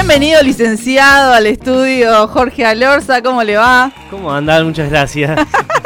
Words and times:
Bienvenido, 0.00 0.40
licenciado, 0.42 1.32
al 1.32 1.46
estudio 1.46 2.28
Jorge 2.28 2.64
Alorza. 2.64 3.20
¿Cómo 3.20 3.42
le 3.42 3.56
va? 3.56 3.90
¿Cómo 4.10 4.32
andan? 4.32 4.64
Muchas 4.64 4.88
gracias. 4.90 5.36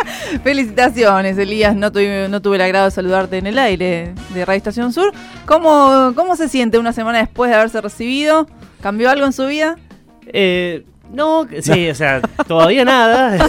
Felicitaciones, 0.44 1.38
Elías. 1.38 1.75
No 1.75 1.91
tuve, 1.91 2.28
no 2.28 2.42
tuve 2.42 2.56
el 2.56 2.62
agrado 2.62 2.84
de 2.84 2.90
saludarte 2.90 3.38
en 3.38 3.46
el 3.46 3.58
aire 3.58 4.12
de 4.34 4.44
Radio 4.44 4.58
Estación 4.58 4.92
Sur. 4.92 5.14
¿Cómo, 5.46 6.12
¿Cómo 6.14 6.36
se 6.36 6.50
siente 6.50 6.78
una 6.78 6.92
semana 6.92 7.20
después 7.20 7.50
de 7.50 7.56
haberse 7.56 7.80
recibido? 7.80 8.46
¿Cambió 8.83 9.09
algo 9.09 9.25
en 9.25 9.33
su 9.33 9.46
vida? 9.46 9.79
Eh, 10.27 10.85
no, 11.11 11.49
sí, 11.63 11.89
o 11.89 11.95
sea, 11.95 12.21
todavía 12.47 12.85
nada. 12.85 13.49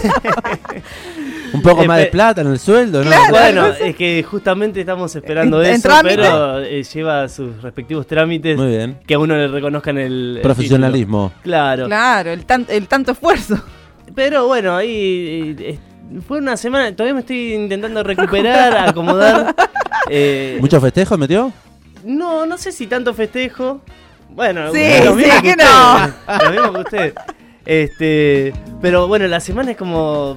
Un 1.54 1.62
poco 1.62 1.82
Eh, 1.84 1.86
más 1.86 1.98
de 1.98 2.06
plata 2.06 2.40
en 2.42 2.48
el 2.48 2.58
sueldo, 2.58 3.02
¿no? 3.04 3.10
Claro. 3.10 3.30
bueno, 3.30 3.66
es 3.68 3.94
que 3.96 4.22
justamente 4.22 4.80
estamos 4.80 5.14
esperando 5.14 5.62
¿En- 5.62 5.68
en 5.68 5.74
eso, 5.76 5.88
trámite? 5.88 6.16
pero 6.16 6.58
eh, 6.60 6.82
lleva 6.82 7.28
sus 7.28 7.62
respectivos 7.62 8.06
trámites 8.06 8.56
Muy 8.58 8.68
bien. 8.68 8.98
que 9.06 9.14
a 9.14 9.18
uno 9.18 9.36
le 9.36 9.48
reconozcan 9.48 9.96
el, 9.98 10.40
Profesionalismo. 10.42 11.32
Claro. 11.42 11.86
Claro, 11.86 12.30
el, 12.32 12.44
tan- 12.44 12.66
el 12.68 12.88
tanto 12.88 13.12
esfuerzo. 13.12 13.58
Pero 14.14 14.46
bueno, 14.46 14.76
ahí 14.76 15.56
eh, 15.58 15.78
fue 16.26 16.38
una 16.38 16.56
semana, 16.56 16.90
todavía 16.94 17.14
me 17.14 17.20
estoy 17.20 17.54
intentando 17.54 18.02
recuperar, 18.02 18.76
acomodar. 18.88 19.54
Eh, 20.10 20.58
¿Mucho 20.60 20.80
festejo 20.80 21.16
metió? 21.16 21.52
No, 22.04 22.44
no 22.46 22.58
sé 22.58 22.70
si 22.72 22.86
tanto 22.86 23.14
festejo. 23.14 23.80
Bueno, 24.28 24.72
Sí, 24.72 24.80
lo 25.04 25.14
mismo 25.14 25.32
sí, 25.34 25.40
que 25.42 25.54
que 25.56 25.62
usted, 25.62 26.44
Lo 26.44 26.50
mismo 26.50 26.72
que 26.72 26.80
usted. 26.80 27.14
Este, 27.64 28.52
pero 28.82 29.06
bueno, 29.08 29.26
la 29.26 29.40
semana 29.40 29.70
es 29.70 29.76
como 29.76 30.36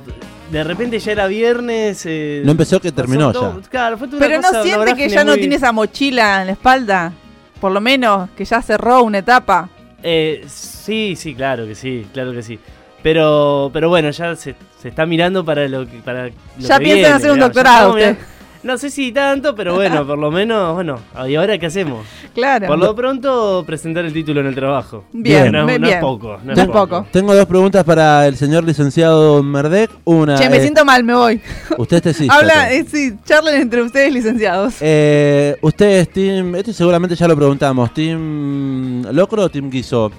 de 0.51 0.63
repente 0.63 0.99
ya 0.99 1.11
era 1.11 1.27
viernes. 1.27 2.03
eh, 2.05 2.41
No 2.45 2.51
empezó 2.51 2.79
que 2.79 2.91
terminó 2.91 3.31
todo- 3.33 3.61
ya. 3.61 3.69
Claro, 3.69 3.97
fue 3.97 4.07
toda 4.07 4.17
una 4.19 4.27
Pero 4.27 4.41
no 4.41 4.47
cosa, 4.47 4.63
siente 4.63 4.95
que 4.95 5.09
ya 5.09 5.23
no 5.23 5.35
tiene 5.35 5.55
esa 5.55 5.71
mochila 5.71 6.41
en 6.41 6.47
la 6.47 6.53
espalda. 6.53 7.13
Por 7.59 7.71
lo 7.71 7.81
menos 7.81 8.29
que 8.37 8.45
ya 8.45 8.61
cerró 8.61 9.03
una 9.03 9.17
etapa. 9.19 9.69
Eh, 10.03 10.43
sí, 10.47 11.15
sí, 11.15 11.33
claro 11.33 11.65
que 11.65 11.73
sí, 11.75 12.05
claro 12.13 12.31
que 12.31 12.43
sí. 12.43 12.59
Pero, 13.03 13.69
pero 13.73 13.89
bueno, 13.89 14.09
ya 14.11 14.35
se, 14.35 14.55
se 14.81 14.89
está 14.89 15.05
mirando 15.05 15.43
para 15.45 15.67
lo 15.67 15.87
que 15.87 15.97
para 15.97 16.25
lo 16.27 16.31
Ya 16.59 16.77
que 16.77 16.83
piensa 16.83 16.83
en 16.83 16.83
viene, 16.83 17.07
hacer 17.07 17.31
un 17.31 17.35
digamos, 17.37 17.39
doctorado 17.55 17.77
estamos 17.77 17.95
usted. 17.95 18.11
mirando- 18.11 18.36
No 18.67 18.77
sé 18.77 18.89
si 18.89 19.13
tanto, 19.13 19.55
pero 19.55 19.75
bueno, 19.75 20.05
por 20.07 20.17
lo 20.17 20.29
menos, 20.29 20.73
bueno, 20.73 20.99
¿y 21.25 21.35
ahora 21.35 21.57
qué 21.57 21.67
hacemos? 21.67 22.05
Claro. 22.33 22.67
Por 22.67 22.77
lo 22.77 22.93
pronto, 22.93 23.63
presentar 23.65 24.03
el 24.03 24.11
título 24.11 24.41
en 24.41 24.47
el 24.47 24.55
trabajo. 24.55 25.05
Bien, 25.13 25.53
no, 25.53 25.61
es- 25.61 25.65
bien, 25.67 25.81
no 25.81 25.87
es 25.87 25.93
bien. 25.93 26.01
poco. 26.01 26.37
No 26.43 26.51
es 26.51 26.67
poco. 26.67 27.07
Tengo 27.09 27.33
dos 27.33 27.45
preguntas 27.45 27.85
para 27.85 28.27
el 28.27 28.35
señor 28.35 28.65
licenciado 28.65 29.41
Merdek. 29.41 29.89
Una, 30.03 30.35
Che, 30.35 30.49
me 30.49 30.57
eh, 30.57 30.61
siento 30.61 30.83
mal, 30.83 31.01
me 31.05 31.13
voy. 31.13 31.41
usted 31.77 31.95
es 31.97 32.03
tesista, 32.03 32.35
Habla, 32.35 32.73
eh, 32.73 32.83
sí, 32.85 33.13
charlen 33.23 33.61
entre 33.61 33.83
ustedes, 33.83 34.11
licenciados. 34.13 34.75
Eh, 34.81 35.55
usted 35.61 35.99
es 36.01 36.09
Team, 36.09 36.53
esto 36.55 36.73
seguramente 36.73 37.15
ya 37.15 37.25
lo 37.25 37.37
preguntamos, 37.37 37.93
¿Team 37.93 39.03
Locro 39.13 39.43
o 39.43 39.49
Team 39.49 39.69
Guiso? 39.69 40.11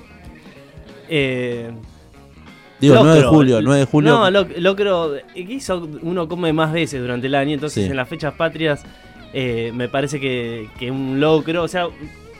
Eh, 1.06 1.70
Digo, 2.80 2.94
9 2.94 3.08
de 3.10 3.14
locro. 3.22 3.30
julio, 3.30 3.60
9 3.62 3.80
de 3.80 3.86
julio. 3.86 4.10
No, 4.12 4.30
lo- 4.30 4.46
locro. 4.58 5.12
Quiso 5.34 5.88
uno 6.02 6.28
come 6.28 6.52
más 6.52 6.72
veces 6.72 7.00
durante 7.00 7.26
el 7.26 7.34
año, 7.34 7.54
entonces 7.54 7.84
Sí. 7.84 7.90
en 7.90 7.96
las 7.96 8.08
fechas 8.08 8.34
patrias 8.34 8.82
eh, 9.32 9.72
me 9.74 9.88
parece 9.88 10.20
que, 10.20 10.68
que 10.78 10.90
un 10.90 11.18
locro. 11.20 11.62
O 11.64 11.68
sea, 11.68 11.88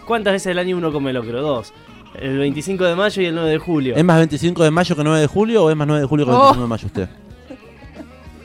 ¿cuántas 0.06 0.32
veces 0.34 0.52
al 0.52 0.58
año 0.58 0.76
uno 0.76 0.92
come 0.92 1.12
locro? 1.12 1.42
Dos. 1.42 1.72
El 2.18 2.38
25 2.38 2.84
de 2.84 2.94
mayo 2.94 3.20
y 3.22 3.26
el 3.26 3.34
9 3.34 3.50
de 3.50 3.58
julio. 3.58 3.94
¿Es 3.96 4.04
más 4.04 4.16
25 4.18 4.64
de 4.64 4.70
mayo 4.70 4.96
que 4.96 5.04
9 5.04 5.20
de 5.20 5.26
julio 5.26 5.64
o 5.64 5.70
es 5.70 5.76
más 5.76 5.86
9 5.86 6.00
de 6.02 6.06
julio 6.06 6.24
que 6.26 6.32
Oh. 6.32 6.34
25 6.36 6.62
de 6.62 6.68
mayo 6.68 6.86
usted? 6.86 7.08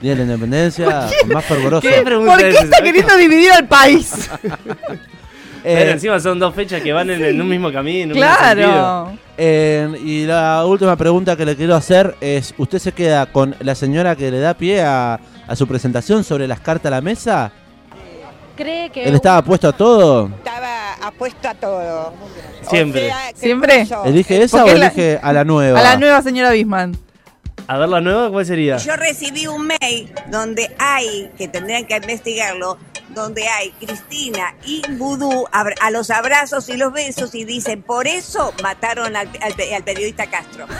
Día 0.02 0.12
de 0.12 0.18
la 0.18 0.24
Independencia, 0.24 1.08
más 1.34 1.46
fervoroso. 1.46 1.88
¿Qué 1.88 2.02
pregunta 2.04 2.34
¿Por 2.34 2.42
qué 2.42 2.50
es 2.50 2.62
está 2.62 2.84
queriendo 2.84 3.16
dividir 3.16 3.52
al 3.54 3.68
país? 3.68 4.30
Eh, 5.64 5.76
Pero 5.78 5.92
encima 5.92 6.20
son 6.20 6.40
dos 6.40 6.54
fechas 6.54 6.82
que 6.82 6.92
van 6.92 7.10
en, 7.10 7.24
en 7.24 7.40
un 7.42 7.48
mismo 7.48 7.72
camino. 7.72 8.14
en 8.14 8.18
un 8.18 8.24
mismo 8.28 8.36
sentido. 8.46 8.70
claro. 8.72 9.18
Eh, 9.38 9.90
y 10.04 10.26
la 10.26 10.66
última 10.66 10.96
pregunta 10.96 11.36
que 11.36 11.46
le 11.46 11.56
quiero 11.56 11.76
hacer 11.76 12.16
es, 12.22 12.54
¿usted 12.58 12.80
se 12.80 12.92
queda 12.92 13.26
con 13.28 13.56
la 13.62 13.74
señora 13.74 14.16
que 14.16 14.30
le 14.30 14.40
da 14.40 14.54
pie 14.54 14.82
a, 14.82 15.20
a 15.48 15.56
su 15.56 15.66
presentación 15.68 16.24
sobre 16.24 16.48
las 16.48 16.60
cartas 16.60 16.88
a 16.92 16.96
la 16.96 17.02
mesa? 17.02 17.52
cree 18.56 18.92
que 18.92 19.04
¿Él 19.06 19.16
estaba 19.16 19.42
puesto 19.44 19.68
a 19.70 19.72
todo? 19.74 20.30
estaba 20.38 20.94
apuesto 21.02 21.48
a 21.50 21.54
todo. 21.56 22.14
Siempre. 22.70 23.06
O 23.06 23.08
sea, 23.08 23.18
¿qué 23.34 23.40
¿Siempre? 23.40 23.80
pasó? 23.80 24.06
¿Elige 24.06 24.44
esa 24.44 24.58
o 24.58 24.66
Porque 24.66 24.78
la- 24.80 24.86
elige 24.88 25.20
a 25.22 25.34
la 25.34 25.44
nueva? 25.44 25.80
A 25.80 25.84
la 25.84 25.98
nueva 25.98 26.22
señora 26.22 26.52
Bisman. 26.52 26.96
A 27.66 27.78
ver 27.80 27.90
la 27.90 28.02
nueva, 28.02 28.30
¿cuál 28.30 28.46
sería? 28.46 28.78
Yo 28.78 28.96
recibí 28.96 29.48
un 29.48 29.68
mail 29.68 30.12
donde 30.30 30.70
hay, 30.78 31.32
que 31.38 31.48
tendrían 31.48 31.86
que 31.86 31.96
investigarlo, 31.96 32.78
donde 33.10 33.48
hay 33.48 33.72
Cristina 33.80 34.56
y 34.66 34.82
Vudú 34.92 35.46
a 35.52 35.90
los 35.92 36.10
abrazos 36.10 36.68
y 36.70 36.78
los 36.78 36.92
besos 36.94 37.36
y 37.36 37.44
dicen, 37.46 37.82
por 37.84 38.08
eso 38.08 38.54
mataron 38.64 39.16
al, 39.16 39.30
al 39.42 39.54
pe- 39.54 39.74
al 39.76 39.84
periodista 39.84 40.26
Castro. 40.28 40.66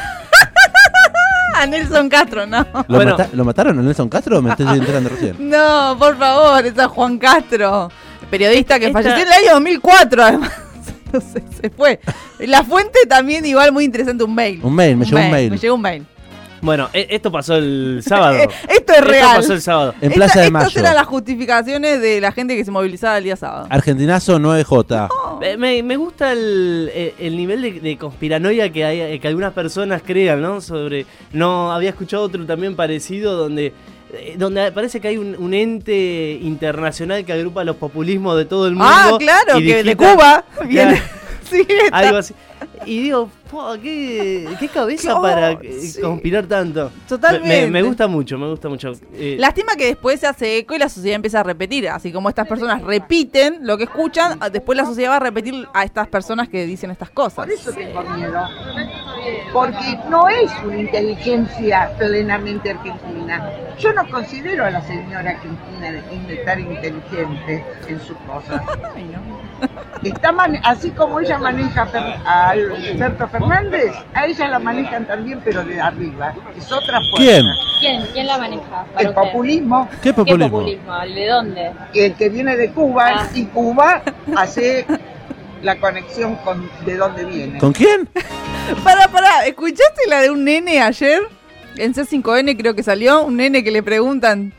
A 1.56 1.68
Nelson 1.68 2.10
Castro, 2.10 2.48
no. 2.48 2.66
¿Lo, 2.88 2.96
Bueno. 2.96 3.12
mata- 3.12 3.30
¿Lo 3.34 3.46
mataron 3.46 3.78
a 3.78 3.82
Nelson 3.84 4.10
Castro 4.10 4.40
o 4.40 4.42
me 4.42 4.50
estoy 4.52 4.66
enterando 4.76 5.10
recién? 5.10 5.36
No, 5.50 5.96
por 6.00 6.18
favor, 6.18 6.66
esa 6.66 6.88
Juan 6.88 7.20
Castro. 7.20 7.92
Periodista 8.32 8.80
que 8.80 8.88
Esta- 8.88 9.00
falleció 9.04 9.22
en 9.22 9.28
el 9.28 9.34
año 9.34 9.54
2004, 9.54 10.24
además. 10.24 10.52
No 11.14 11.22
sé, 11.22 11.44
se 11.62 11.70
fue. 11.70 12.00
La 12.40 12.64
fuente 12.64 12.98
también, 13.08 13.46
igual, 13.46 13.72
muy 13.72 13.84
interesante, 13.86 14.24
un 14.24 14.34
mail. 14.34 14.60
Un 14.64 14.74
mail, 14.74 14.98
me 14.98 15.06
llegó 15.06 15.20
un 15.20 15.30
mail. 15.30 15.52
Me 15.52 15.58
llegó 15.60 15.76
un 15.76 15.82
mail. 15.82 16.08
Bueno, 16.64 16.90
e- 16.94 17.08
esto 17.12 17.32
pasó 17.32 17.56
el 17.56 18.02
sábado. 18.08 18.38
Esto 18.68 18.94
es 18.94 19.02
real. 19.04 19.26
Esto 19.26 19.36
pasó 19.42 19.54
el 19.54 19.62
sábado. 19.62 19.94
En 20.02 20.08
Esta- 20.12 20.16
Plaza 20.16 20.40
de 20.40 20.46
Estas 20.48 20.64
Mayo. 20.64 20.80
eran 20.80 20.96
las 20.96 21.06
justificaciones 21.08 22.02
de 22.02 22.22
la 22.22 22.32
gente 22.32 22.56
que 22.56 22.66
se 22.66 22.72
movilizaba 22.72 23.18
el 23.18 23.26
día 23.26 23.36
sábado. 23.36 23.68
Argentinazo 23.70 24.40
9J. 24.40 25.10
Eh, 25.42 25.58
Me, 25.58 25.84
me 25.84 25.98
gusta 25.98 26.32
el, 26.32 26.90
eh, 26.94 27.14
el 27.20 27.38
nivel 27.38 27.62
de, 27.62 27.80
de 27.80 27.98
conspiranoia 27.98 28.72
que 28.72 28.86
hay 28.86 29.00
eh, 29.02 29.20
que 29.20 29.28
algunas 29.28 29.54
personas 29.54 30.02
crean, 30.06 30.42
¿no? 30.42 30.62
Sobre 30.62 31.06
no 31.34 31.72
había 31.72 31.90
escuchado 31.90 32.24
otro 32.24 32.46
también 32.46 32.76
parecido 32.76 33.36
donde 33.36 33.74
eh, 34.14 34.36
donde 34.38 34.72
parece 34.72 35.02
que 35.02 35.10
hay 35.10 35.18
un, 35.18 35.36
un 35.38 35.54
ente 35.54 36.40
internacional 36.42 37.26
que 37.26 37.34
agrupa 37.34 37.64
los 37.64 37.76
populismos 37.76 38.38
de 38.38 38.46
todo 38.46 38.68
el 38.68 38.74
mundo. 38.76 38.88
Ah, 38.90 39.16
claro, 39.20 39.60
y 39.60 39.66
que 39.68 39.84
de 39.84 39.96
digita- 39.96 40.14
Cuba 40.14 40.46
viene. 40.68 41.02
Sí, 41.50 41.68
está- 41.70 41.98
algo 41.98 42.18
así. 42.18 42.34
Y 42.86 43.02
digo, 43.04 43.30
"Fua, 43.48 43.78
¿qué, 43.80 44.48
qué 44.60 44.68
cabeza 44.68 45.18
Oh, 45.18 45.22
para 45.22 45.52
eh, 45.52 45.80
sí. 45.82 46.02
conspirar 46.02 46.46
tanto. 46.46 46.92
Totalmente. 47.08 47.66
Me, 47.66 47.72
me 47.72 47.82
gusta 47.84 48.08
mucho, 48.08 48.38
me 48.38 48.50
gusta 48.50 48.68
mucho. 48.70 48.92
Eh, 49.14 49.36
Lástima 49.40 49.76
que 49.76 49.86
después 49.86 50.20
se 50.20 50.28
hace 50.28 50.58
eco 50.58 50.76
y 50.76 50.80
la 50.80 50.90
sociedad 50.90 51.16
empieza 51.16 51.40
a 51.40 51.44
repetir. 51.44 51.88
Así 51.90 52.12
como 52.12 52.30
estas 52.30 52.48
personas 52.48 52.82
repiten 52.82 53.60
lo 53.66 53.78
que 53.78 53.84
escuchan, 53.86 54.40
después 54.52 54.76
la 54.78 54.86
sociedad 54.86 55.12
va 55.12 55.16
a 55.18 55.20
repetir 55.22 55.68
a 55.74 55.84
estas 55.84 56.08
personas 56.08 56.50
que 56.50 56.66
dicen 56.66 56.92
estas 56.92 57.10
cosas. 57.10 57.34
Por 57.46 57.52
eso 57.52 57.72
tengo 57.72 58.02
miedo. 58.02 58.42
Porque 59.52 59.98
no 60.10 60.28
es 60.30 60.52
una 60.64 60.78
inteligencia 60.78 61.92
plenamente 61.98 62.72
argentina. 62.72 63.50
Yo 63.80 63.94
no 63.94 64.08
considero 64.10 64.66
a 64.66 64.72
la 64.72 64.82
señora 64.82 65.36
Cristina 65.40 65.92
de 65.92 66.36
tan 66.46 66.60
inteligente 66.60 67.64
en 67.88 68.00
sus 68.02 68.18
cosas. 68.28 68.62
Está 70.04 70.32
mane- 70.34 70.60
así 70.64 70.90
como 70.92 71.20
ella 71.22 71.38
maneja 71.38 71.88
a 72.26 72.50
Alberto 72.50 73.28
Fernández, 73.30 73.94
a 74.14 74.26
ella 74.26 74.48
la 74.50 74.60
manejan 74.60 75.06
también, 75.06 75.40
pero 75.44 75.64
de 75.64 75.80
arriba. 75.80 76.34
Es 76.58 76.70
otra 76.72 77.00
fuerza. 77.10 77.16
¿Quién? 77.18 77.46
¿Quién? 77.80 78.06
¿Quién 78.12 78.28
la 78.28 78.38
maneja? 78.38 78.86
El 78.98 79.08
usted? 79.10 79.22
populismo, 79.22 79.88
¿Qué 79.90 79.98
¿Qué 80.02 80.14
populismo? 80.14 80.58
populismo? 80.60 81.00
¿De 81.00 81.28
dónde? 81.28 81.72
el 81.94 82.14
que 82.16 82.30
viene 82.30 82.58
de 82.58 82.72
Cuba, 82.72 83.06
Ah. 83.16 83.28
y 83.34 83.46
Cuba 83.46 84.02
hace 84.36 84.86
la 85.64 85.80
conexión 85.80 86.36
con 86.38 86.70
de 86.86 86.98
dónde 86.98 87.26
viene. 87.26 87.58
¿Con 87.60 87.74
quién? 87.74 88.08
Para, 88.84 89.10
para, 89.10 89.46
¿escuchaste 89.46 90.08
la 90.08 90.22
de 90.22 90.32
un 90.32 90.46
nene 90.46 90.82
ayer? 90.82 91.22
En 91.76 91.94
C5N 91.94 92.56
creo 92.58 92.74
que 92.74 92.82
salió, 92.82 93.24
un 93.24 93.36
nene 93.36 93.62
que 93.62 93.72
le 93.72 93.84
preguntan. 93.84 94.54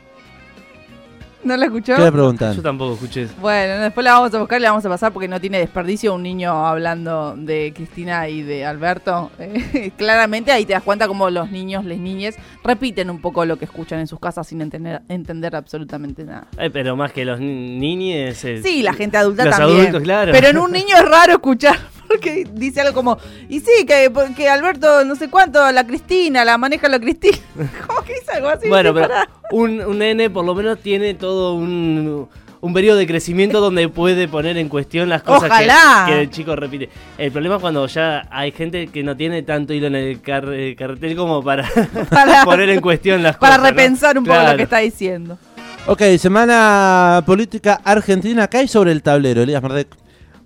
¿No 1.45 1.55
la 1.55 1.65
escuchó? 1.65 1.95
¿Qué 1.95 2.01
le 2.01 2.11
preguntan? 2.11 2.55
yo 2.55 2.61
tampoco 2.61 2.95
escuché. 2.95 3.27
Bueno, 3.39 3.75
después 3.83 4.03
la 4.03 4.13
vamos 4.13 4.33
a 4.33 4.39
buscar 4.39 4.59
y 4.59 4.63
la 4.63 4.71
vamos 4.71 4.85
a 4.85 4.89
pasar 4.89 5.13
porque 5.13 5.27
no 5.27 5.39
tiene 5.39 5.59
desperdicio 5.59 6.13
un 6.15 6.23
niño 6.23 6.65
hablando 6.65 7.35
de 7.37 7.71
Cristina 7.75 8.27
y 8.27 8.41
de 8.41 8.65
Alberto. 8.65 9.29
Eh, 9.39 9.91
claramente 9.97 10.51
ahí 10.51 10.65
te 10.65 10.73
das 10.73 10.81
cuenta 10.83 11.07
como 11.07 11.29
los 11.29 11.51
niños, 11.51 11.85
las 11.85 11.99
niñes, 11.99 12.35
repiten 12.63 13.09
un 13.11 13.21
poco 13.21 13.45
lo 13.45 13.57
que 13.57 13.65
escuchan 13.65 13.99
en 13.99 14.07
sus 14.07 14.19
casas 14.19 14.47
sin 14.47 14.59
entender, 14.61 15.03
entender 15.07 15.55
absolutamente 15.55 16.23
nada. 16.23 16.47
Eh, 16.57 16.69
pero 16.71 16.95
más 16.95 17.11
que 17.11 17.23
los 17.25 17.39
ni- 17.39 17.77
niñes. 17.77 18.43
eh, 18.43 18.61
Sí, 18.63 18.81
la 18.81 18.93
gente 18.93 19.17
adulta 19.17 19.45
los 19.45 19.55
también. 19.55 19.79
adultos, 19.81 20.01
claro. 20.01 20.31
Pero 20.31 20.47
en 20.47 20.57
un 20.57 20.71
niño 20.73 20.95
es 20.97 21.05
raro 21.07 21.33
escuchar 21.33 21.77
porque 22.21 22.47
dice 22.53 22.81
algo 22.81 22.93
como, 22.93 23.17
y 23.49 23.59
sí, 23.59 23.85
que, 23.87 24.11
que 24.35 24.49
Alberto 24.49 25.03
no 25.05 25.15
sé 25.15 25.29
cuánto, 25.29 25.71
la 25.71 25.85
Cristina, 25.85 26.43
la 26.45 26.57
maneja 26.57 26.87
la 26.89 26.99
Cristina. 26.99 27.37
¿Cómo 27.87 28.01
que 28.03 28.13
dice 28.15 28.31
algo 28.33 28.49
así? 28.49 28.67
Bueno, 28.67 28.93
pero 28.93 29.09
un, 29.51 29.81
un 29.81 29.97
nene 29.99 30.29
por 30.29 30.45
lo 30.45 30.55
menos 30.55 30.79
tiene 30.79 31.13
todo 31.13 31.53
un, 31.53 32.27
un 32.61 32.73
periodo 32.73 32.97
de 32.97 33.05
crecimiento 33.05 33.61
donde 33.61 33.87
puede 33.89 34.27
poner 34.27 34.57
en 34.57 34.69
cuestión 34.69 35.07
las 35.09 35.21
cosas 35.23 35.43
que, 35.43 35.65
Ojalá. 35.65 36.05
que 36.07 36.21
el 36.21 36.29
chico 36.31 36.55
repite. 36.55 36.89
El 37.17 37.31
problema 37.31 37.55
es 37.55 37.61
cuando 37.61 37.85
ya 37.87 38.27
hay 38.31 38.51
gente 38.51 38.87
que 38.87 39.03
no 39.03 39.15
tiene 39.15 39.43
tanto 39.43 39.73
hilo 39.73 39.87
en 39.87 39.95
el 39.95 40.21
car- 40.21 40.51
eh, 40.51 40.75
cartel 40.75 41.15
como 41.15 41.43
para, 41.43 41.69
Para- 42.09 42.43
poner 42.43 42.69
en 42.69 42.81
cuestión 42.81 43.21
las 43.21 43.37
Para 43.37 43.57
cosas. 43.57 43.71
¿no? 43.71 43.77
repensar 43.77 44.17
un 44.17 44.25
poco 44.25 44.41
lo 44.41 44.57
que 44.57 44.63
está 44.63 44.77
diciendo. 44.79 45.37
Ok, 45.87 46.01
semana 46.17 47.21
política 47.27 47.79
argentina. 47.83 48.47
¿Qué 48.47 48.57
hay 48.57 48.67
sobre 48.67 48.91
el 48.91 49.03
tablero, 49.03 49.43
Elías 49.43 49.61
Mardek? 49.61 49.87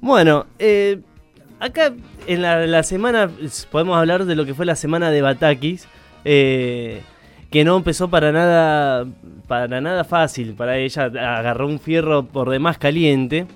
Bueno, 0.01 0.45
eh, 0.59 0.99
acá 1.59 1.93
en 2.27 2.41
la, 2.41 2.83
semana 2.83 3.29
podemos 3.71 3.97
hablar 3.97 4.25
de 4.25 4.35
lo 4.35 4.45
que 4.45 4.53
fue 4.53 4.65
la 4.65 4.75
semana 4.75 5.11
de 5.11 5.21
Batakis, 5.21 5.87
eh, 6.25 7.01
que 7.49 7.63
no 7.63 7.77
empezó 7.77 8.09
para 8.09 8.31
nada, 8.31 9.05
para 9.47 9.81
nada 9.81 10.03
fácil 10.03 10.53
para 10.53 10.77
ella, 10.77 11.05
agarró 11.05 11.67
un 11.67 11.79
fierro 11.79 12.23
por 12.25 12.49
demás 12.49 12.77
caliente. 12.77 13.47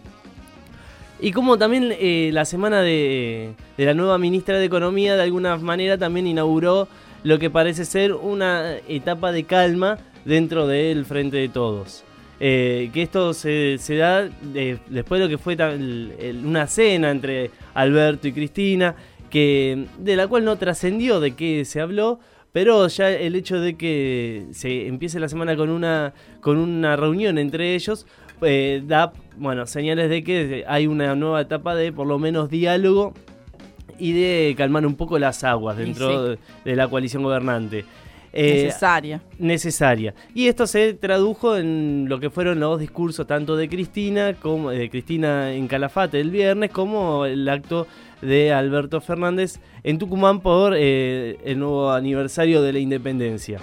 Y 1.19 1.31
como 1.31 1.57
también 1.57 1.93
eh, 1.97 2.31
la 2.33 2.43
semana 2.43 2.81
de 2.81 3.53
la 3.77 3.93
nueva 3.93 4.17
ministra 4.17 4.57
de 4.57 4.65
Economía 4.65 5.15
de 5.15 5.23
alguna 5.23 5.55
manera 5.57 5.97
también 5.97 6.27
inauguró 6.27 6.87
lo 7.23 7.39
que 7.39 7.49
parece 7.49 7.85
ser 7.85 8.13
una 8.13 8.75
etapa 8.87 9.31
de 9.31 9.45
calma 9.45 9.97
dentro 10.25 10.67
del 10.67 11.05
Frente 11.05 11.37
de 11.37 11.47
Todos. 11.49 12.03
Eh, 12.45 12.89
que 12.93 13.03
esto 13.03 13.33
se, 13.33 13.77
se 13.77 13.95
da 13.95 14.23
de- 14.23 14.77
después 14.89 15.19
de 15.21 15.25
lo 15.27 15.29
que 15.29 15.37
fue 15.37 15.53
el- 15.53 16.41
una 16.45 16.67
cena 16.67 17.09
entre 17.09 17.51
Alberto 17.73 18.27
y 18.27 18.33
Cristina, 18.33 18.95
que, 19.29 19.85
de 19.97 20.15
la 20.17 20.27
cual 20.27 20.43
no 20.43 20.57
trascendió 20.57 21.21
de 21.21 21.35
qué 21.35 21.63
se 21.63 21.79
habló, 21.79 22.19
pero 22.51 22.85
ya 22.89 23.09
el 23.11 23.35
hecho 23.35 23.61
de 23.61 23.75
que 23.77 24.47
se 24.51 24.87
empiece 24.87 25.21
la 25.21 25.29
semana 25.29 25.55
con 25.55 25.69
una, 25.69 26.13
con 26.41 26.57
una 26.57 26.97
reunión 26.97 27.37
entre 27.37 27.75
ellos 27.75 28.05
eh, 28.41 28.83
da 28.85 29.13
bueno, 29.37 29.65
señales 29.65 30.09
de 30.09 30.21
que 30.25 30.65
hay 30.67 30.85
una 30.85 31.15
nueva 31.15 31.39
etapa 31.39 31.75
de 31.75 31.93
por 31.93 32.07
lo 32.07 32.19
menos 32.19 32.49
diálogo 32.49 33.13
y 33.97 34.11
de 34.11 34.53
calmar 34.57 34.85
un 34.85 34.95
poco 34.95 35.17
las 35.17 35.45
aguas 35.45 35.77
dentro 35.77 36.09
sí. 36.35 36.39
de, 36.65 36.69
de 36.71 36.75
la 36.75 36.89
coalición 36.89 37.23
gobernante. 37.23 37.85
Eh, 38.35 38.63
Necesaria. 38.65 39.21
necesaria. 39.37 40.15
Y 40.33 40.47
esto 40.47 40.65
se 40.65 40.95
tradujo 40.95 41.55
en 41.55 42.07
lo 42.09 42.19
que 42.19 42.31
fueron 42.31 42.59
los 42.59 42.79
discursos 42.79 43.27
tanto 43.27 43.55
de 43.55 43.69
Cristina 43.69 44.33
como 44.33 44.71
de 44.71 44.89
Cristina 44.89 45.53
en 45.53 45.67
Calafate 45.67 46.19
el 46.19 46.31
viernes 46.31 46.71
como 46.71 47.25
el 47.25 47.47
acto 47.47 47.85
de 48.21 48.51
Alberto 48.51 49.01
Fernández 49.01 49.59
en 49.83 49.99
Tucumán 49.99 50.39
por 50.39 50.73
eh, 50.75 51.37
el 51.45 51.59
nuevo 51.59 51.91
aniversario 51.91 52.63
de 52.63 52.73
la 52.73 52.79
independencia. 52.79 53.59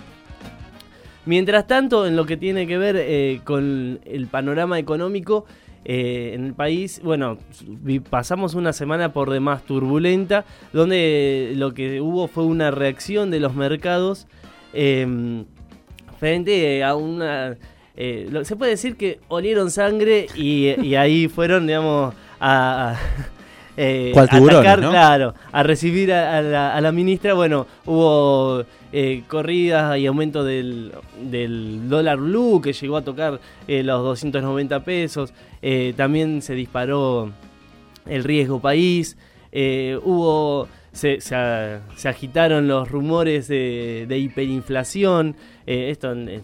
Mientras 1.26 1.66
tanto, 1.66 2.06
en 2.06 2.16
lo 2.16 2.24
que 2.24 2.36
tiene 2.36 2.66
que 2.66 2.78
ver 2.78 2.96
eh, 2.98 3.40
con 3.44 4.00
el 4.04 4.26
panorama 4.28 4.78
económico 4.78 5.44
eh, 5.84 6.32
en 6.34 6.46
el 6.46 6.54
país, 6.54 7.00
bueno, 7.02 7.38
pasamos 8.08 8.54
una 8.54 8.72
semana 8.72 9.12
por 9.12 9.30
demás 9.30 9.64
turbulenta, 9.64 10.44
donde 10.72 11.52
lo 11.56 11.74
que 11.74 12.00
hubo 12.00 12.26
fue 12.28 12.44
una 12.44 12.70
reacción 12.70 13.30
de 13.30 13.40
los 13.40 13.54
mercados 13.54 14.28
eh, 14.72 15.44
frente 16.18 16.82
a 16.84 16.94
una... 16.96 17.56
eh, 17.96 18.28
lo- 18.30 18.44
se 18.44 18.56
puede 18.56 18.72
decir 18.72 18.96
que 18.96 19.20
olieron 19.28 19.70
sangre 19.70 20.26
y, 20.34 20.68
y 20.82 20.94
ahí 20.94 21.28
fueron, 21.28 21.66
digamos, 21.66 22.14
a... 22.38 22.90
a- 22.92 22.98
eh, 23.76 24.12
atacar, 24.16 24.80
¿no? 24.82 24.90
claro, 24.90 25.34
a 25.52 25.62
recibir 25.62 26.12
a, 26.12 26.38
a 26.38 26.42
la, 26.42 26.74
a 26.76 26.80
la 26.80 26.92
ministra. 26.92 27.32
Bueno, 27.34 27.66
hubo 27.86 28.64
eh, 28.92 29.22
corridas 29.28 29.96
y 29.98 30.06
aumento 30.06 30.44
del, 30.44 30.92
del 31.22 31.88
dólar 31.88 32.18
blue 32.18 32.60
que 32.60 32.72
llegó 32.74 32.96
a 32.98 33.02
tocar 33.02 33.40
eh, 33.68 33.82
los 33.82 34.02
290 34.02 34.84
pesos. 34.84 35.32
Eh, 35.62 35.94
también 35.96 36.42
se 36.42 36.54
disparó 36.54 37.30
el 38.06 38.24
riesgo 38.24 38.60
país. 38.60 39.16
Hubo. 40.04 40.68
Se, 40.92 41.20
se 41.20 42.08
agitaron 42.08 42.66
los 42.66 42.90
rumores 42.90 43.46
de, 43.48 44.06
de 44.08 44.18
hiperinflación. 44.18 45.36
Eh, 45.66 45.90
esto 45.90 46.12
eh, 46.14 46.40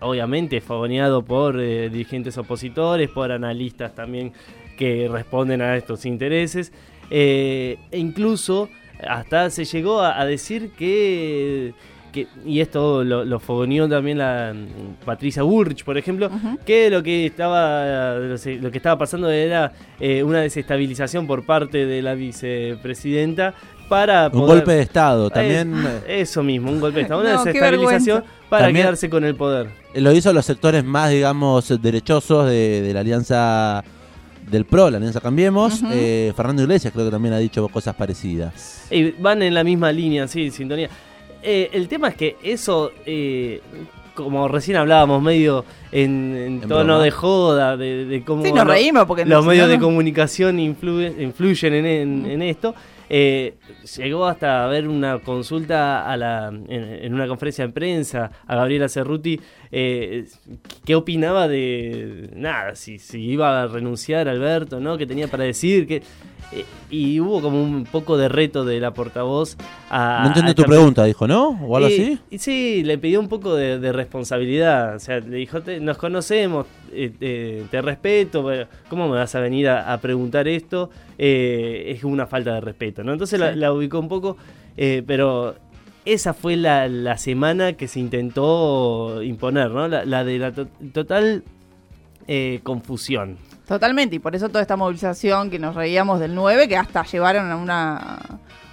obviamente 0.00 0.60
fogoneado 0.60 1.22
por 1.22 1.60
eh, 1.60 1.90
dirigentes 1.90 2.38
opositores, 2.38 3.10
por 3.10 3.30
analistas 3.30 3.94
también 3.94 4.32
que 4.78 5.08
responden 5.12 5.60
a 5.60 5.76
estos 5.76 6.06
intereses. 6.06 6.72
Eh, 7.10 7.76
e 7.90 7.98
incluso 7.98 8.68
hasta 9.06 9.50
se 9.50 9.64
llegó 9.66 10.00
a, 10.00 10.18
a 10.20 10.24
decir 10.24 10.70
que, 10.78 11.74
que- 12.12 12.28
y 12.46 12.60
esto 12.60 13.04
lo, 13.04 13.24
lo 13.24 13.38
fogoneó 13.40 13.88
también 13.88 14.16
la 14.18 14.54
mm, 14.54 15.04
Patricia 15.04 15.42
Bullrich, 15.42 15.84
por 15.84 15.98
ejemplo, 15.98 16.30
que 16.64 16.88
lo 16.88 17.02
que 17.02 17.26
estaba 17.26 18.14
lo 18.16 18.70
que 18.70 18.76
estaba 18.78 18.96
pasando 18.96 19.30
era 19.30 19.72
eh, 20.00 20.22
una 20.22 20.40
desestabilización 20.40 21.26
por 21.26 21.44
parte 21.44 21.84
de 21.84 22.00
la 22.00 22.14
vicepresidenta 22.14 23.54
para 23.92 24.26
Un 24.26 24.32
poder- 24.32 24.46
golpe 24.56 24.72
de 24.72 24.80
Estado. 24.82 25.28
También 25.30 25.74
Eh, 26.06 26.20
eso 26.22 26.42
mismo, 26.42 26.70
un 26.70 26.80
golpe 26.80 26.96
de 26.96 27.02
Estado, 27.02 27.20
una 27.20 27.34
No, 27.34 27.44
desestabilización 27.44 28.24
para 28.48 28.64
También- 28.64 28.84
quedarse 28.84 29.10
con 29.10 29.24
el 29.24 29.34
poder. 29.34 29.68
eh, 29.92 30.00
lo 30.00 30.12
hizo 30.12 30.32
los 30.32 30.46
sectores 30.46 30.82
más, 30.84 31.10
digamos, 31.10 31.68
derechosos 31.82 32.46
de, 32.48 32.80
de 32.82 32.94
la 32.94 33.00
alianza 33.00 33.84
del 34.50 34.64
PRO, 34.64 34.90
la 34.90 34.96
alianza 34.96 35.20
Cambiemos. 35.20 35.82
Eh, 35.92 36.32
Fernando 36.36 36.62
Iglesias 36.62 36.92
creo 36.92 37.04
que 37.06 37.10
también 37.10 37.34
ha 37.34 37.38
dicho 37.38 37.66
cosas 37.68 37.94
parecidas. 37.94 38.86
Y 38.90 39.10
van 39.12 39.42
en 39.42 39.52
la 39.54 39.62
misma 39.62 39.92
línea, 39.92 40.26
sí, 40.26 40.50
sintonía. 40.50 40.88
Eh, 41.42 41.70
el 41.72 41.86
tema 41.88 42.08
es 42.08 42.14
que 42.16 42.36
eso, 42.42 42.92
eh, 43.06 43.60
como 44.14 44.46
recién 44.48 44.76
hablábamos, 44.76 45.22
medio 45.22 45.64
en, 45.90 46.34
en 46.36 46.52
En 46.54 46.60
tono 46.62 46.84
broma. 46.84 47.02
de 47.04 47.10
joda, 47.10 47.76
de, 47.76 48.04
de 48.04 48.22
cómo 48.24 48.44
Sí, 48.44 48.52
nos 48.52 48.66
lo- 48.66 48.72
reímos 48.72 49.04
porque 49.06 49.24
los 49.24 49.42
no- 49.44 49.50
medios 49.50 49.66
no- 49.66 49.72
de 49.72 49.78
comunicación 49.78 50.58
influyen, 50.60 51.20
influyen 51.20 51.74
en, 51.74 51.86
en- 51.86 52.26
en 52.30 52.42
esto. 52.42 52.74
Eh, 53.14 53.56
llegó 53.98 54.24
hasta 54.26 54.64
haber 54.64 54.88
una 54.88 55.18
consulta 55.18 56.10
a 56.10 56.16
la, 56.16 56.48
en, 56.48 56.66
en 56.70 57.12
una 57.12 57.28
conferencia 57.28 57.66
de 57.66 57.72
prensa 57.74 58.30
a 58.46 58.56
Gabriela 58.56 58.88
Cerruti 58.88 59.38
eh, 59.70 60.24
qué 60.86 60.94
opinaba 60.94 61.46
de 61.46 62.30
nada, 62.34 62.74
si, 62.74 62.98
si 62.98 63.20
iba 63.22 63.62
a 63.62 63.66
renunciar 63.66 64.28
Alberto, 64.28 64.80
¿no? 64.80 64.96
que 64.96 65.06
tenía 65.06 65.28
para 65.28 65.44
decir, 65.44 65.86
que 65.86 65.96
eh, 66.52 66.64
y 66.90 67.20
hubo 67.20 67.40
como 67.42 67.62
un 67.62 67.84
poco 67.84 68.16
de 68.18 68.28
reto 68.28 68.64
de 68.64 68.80
la 68.80 68.92
portavoz 68.92 69.56
a... 69.90 70.20
no 70.22 70.28
entiendo 70.28 70.52
a 70.52 70.54
tu 70.54 70.64
pregunta, 70.64 71.04
dijo, 71.04 71.26
¿no? 71.26 71.50
O 71.66 71.76
algo 71.76 71.88
así. 71.88 72.18
y 72.30 72.38
sí, 72.38 72.82
le 72.84 72.98
pidió 72.98 73.20
un 73.20 73.28
poco 73.28 73.54
de, 73.54 73.78
de 73.78 73.92
responsabilidad. 73.92 74.96
O 74.96 74.98
sea, 74.98 75.20
le 75.20 75.36
dijo, 75.38 75.62
"Te- 75.62 75.80
nos 75.80 75.96
conocemos, 75.96 76.66
eh, 76.92 77.10
te, 77.18 77.62
te 77.70 77.80
respeto, 77.80 78.46
¿cómo 78.90 79.08
me 79.08 79.16
vas 79.16 79.34
a 79.34 79.40
venir 79.40 79.68
a, 79.68 79.90
a 79.94 79.98
preguntar 80.02 80.46
esto? 80.48 80.90
Eh, 81.16 81.94
es 81.96 82.04
una 82.04 82.26
falta 82.26 82.52
de 82.54 82.60
respeto, 82.60 83.01
¿no? 83.04 83.12
Entonces 83.12 83.38
la, 83.40 83.52
Sí. 83.52 83.58
la 83.58 83.72
ubicó 83.72 83.98
un 83.98 84.08
poco, 84.08 84.36
eh, 84.76 85.02
pero 85.06 85.54
esa 86.04 86.34
fue 86.34 86.56
la, 86.56 86.88
la 86.88 87.16
semana 87.18 87.74
que 87.74 87.86
se 87.88 88.00
intentó 88.00 89.22
imponer, 89.22 89.70
¿no? 89.70 89.86
La, 89.88 90.04
la 90.04 90.24
de 90.24 90.38
la 90.38 90.52
to- 90.52 90.66
total 90.92 91.44
eh, 92.28 92.60
confusión. 92.62 93.36
Totalmente, 93.66 94.16
y 94.16 94.18
por 94.18 94.34
eso 94.34 94.48
toda 94.48 94.60
esta 94.62 94.76
movilización 94.76 95.48
que 95.50 95.58
nos 95.58 95.74
reíamos 95.74 96.20
del 96.20 96.34
9, 96.34 96.68
que 96.68 96.76
hasta 96.76 97.04
llevaron 97.04 97.50
a 97.50 97.56
una, 97.56 98.18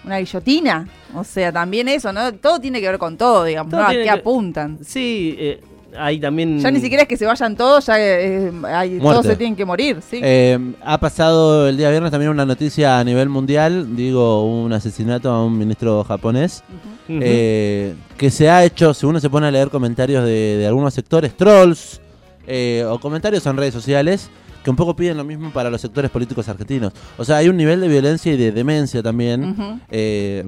una 0.04 0.18
guillotina. 0.18 0.88
O 1.16 1.24
sea, 1.24 1.52
también 1.52 1.88
eso, 1.88 2.12
¿no? 2.12 2.34
Todo 2.34 2.60
tiene 2.60 2.82
que 2.82 2.88
ver 2.88 2.98
con 2.98 3.16
todo, 3.18 3.44
digamos, 3.44 3.72
Todo 3.72 3.82
¿no? 3.82 3.88
¿A 3.88 3.92
qué 3.92 4.04
que- 4.04 4.10
apuntan? 4.10 4.80
Sí, 4.84 5.36
eh, 5.38 5.62
hay 5.98 6.20
también... 6.20 6.60
Ya 6.60 6.72
ni 6.72 6.80
siquiera 6.80 7.04
es 7.04 7.10
que 7.10 7.18
se 7.18 7.26
vayan 7.26 7.56
todos, 7.56 7.86
ya 7.86 7.96
eh, 8.00 8.52
hay- 8.66 9.00
todos 9.00 9.26
se 9.26 9.36
tienen 9.36 9.56
que 9.56 9.66
morir, 9.66 9.98
¿sí? 10.08 10.20
Eh, 10.24 10.58
ha 10.84 11.00
pasado 11.00 11.68
el 11.68 11.78
día 11.78 11.90
viernes 11.90 12.12
también 12.12 12.32
una 12.32 12.46
noticia 12.46 13.00
a 13.00 13.04
nivel 13.04 13.30
mundial, 13.30 13.96
digo, 13.96 14.46
un 14.46 14.72
asesinato 14.74 15.30
a 15.32 15.44
un 15.46 15.58
ministro 15.58 16.04
japonés, 16.04 16.64
eh, 17.08 17.96
que 18.18 18.30
se 18.30 18.50
ha 18.50 18.64
hecho, 18.64 18.94
si 18.94 19.06
uno 19.06 19.20
se 19.20 19.30
pone 19.30 19.48
a 19.48 19.52
leer 19.52 19.70
comentarios 19.70 20.24
de, 20.24 20.58
de 20.58 20.68
algunos 20.68 20.94
sectores, 20.94 21.36
trolls 21.36 22.02
eh, 22.48 22.86
o 22.88 23.00
comentarios 23.00 23.46
en 23.46 23.58
redes 23.58 23.74
sociales, 23.74 24.30
que 24.64 24.70
un 24.70 24.76
poco 24.76 24.96
piden 24.96 25.18
lo 25.18 25.24
mismo 25.24 25.52
para 25.52 25.70
los 25.70 25.80
sectores 25.82 26.12
políticos 26.12 26.50
argentinos. 26.50 26.92
O 27.18 27.24
sea, 27.24 27.38
hay 27.38 27.48
un 27.50 27.56
nivel 27.58 27.80
de 27.80 27.88
violencia 27.88 28.34
y 28.34 28.38
de 28.38 28.52
demencia 28.52 29.02
también. 29.02 29.82
Eh, 29.90 30.44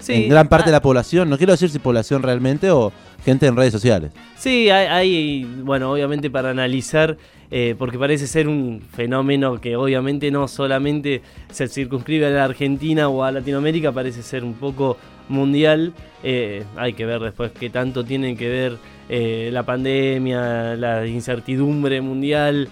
Sí, 0.00 0.14
en 0.14 0.28
gran 0.30 0.48
parte 0.48 0.64
ah, 0.64 0.66
de 0.68 0.72
la 0.72 0.80
población, 0.82 1.28
no 1.28 1.36
quiero 1.36 1.52
decir 1.52 1.68
si 1.68 1.78
población 1.78 2.22
realmente 2.22 2.70
o 2.70 2.90
gente 3.24 3.46
en 3.46 3.56
redes 3.56 3.72
sociales. 3.72 4.12
Sí, 4.36 4.70
hay, 4.70 4.86
hay, 4.86 5.44
bueno, 5.62 5.92
obviamente 5.92 6.30
para 6.30 6.50
analizar, 6.50 7.16
eh, 7.50 7.74
porque 7.78 7.98
parece 7.98 8.26
ser 8.26 8.48
un 8.48 8.80
fenómeno 8.80 9.60
que 9.60 9.76
obviamente 9.76 10.30
no 10.30 10.46
solamente 10.48 11.22
se 11.50 11.68
circunscribe 11.68 12.26
a 12.26 12.30
la 12.30 12.44
Argentina 12.44 13.08
o 13.08 13.24
a 13.24 13.32
Latinoamérica, 13.32 13.92
parece 13.92 14.22
ser 14.22 14.44
un 14.44 14.54
poco 14.54 14.96
mundial. 15.28 15.92
Eh, 16.22 16.64
hay 16.76 16.92
que 16.92 17.04
ver 17.06 17.20
después 17.20 17.50
qué 17.52 17.70
tanto 17.70 18.04
tienen 18.04 18.36
que 18.36 18.48
ver 18.48 18.76
eh, 19.08 19.50
la 19.52 19.64
pandemia, 19.64 20.76
la 20.76 21.06
incertidumbre 21.06 22.00
mundial, 22.00 22.68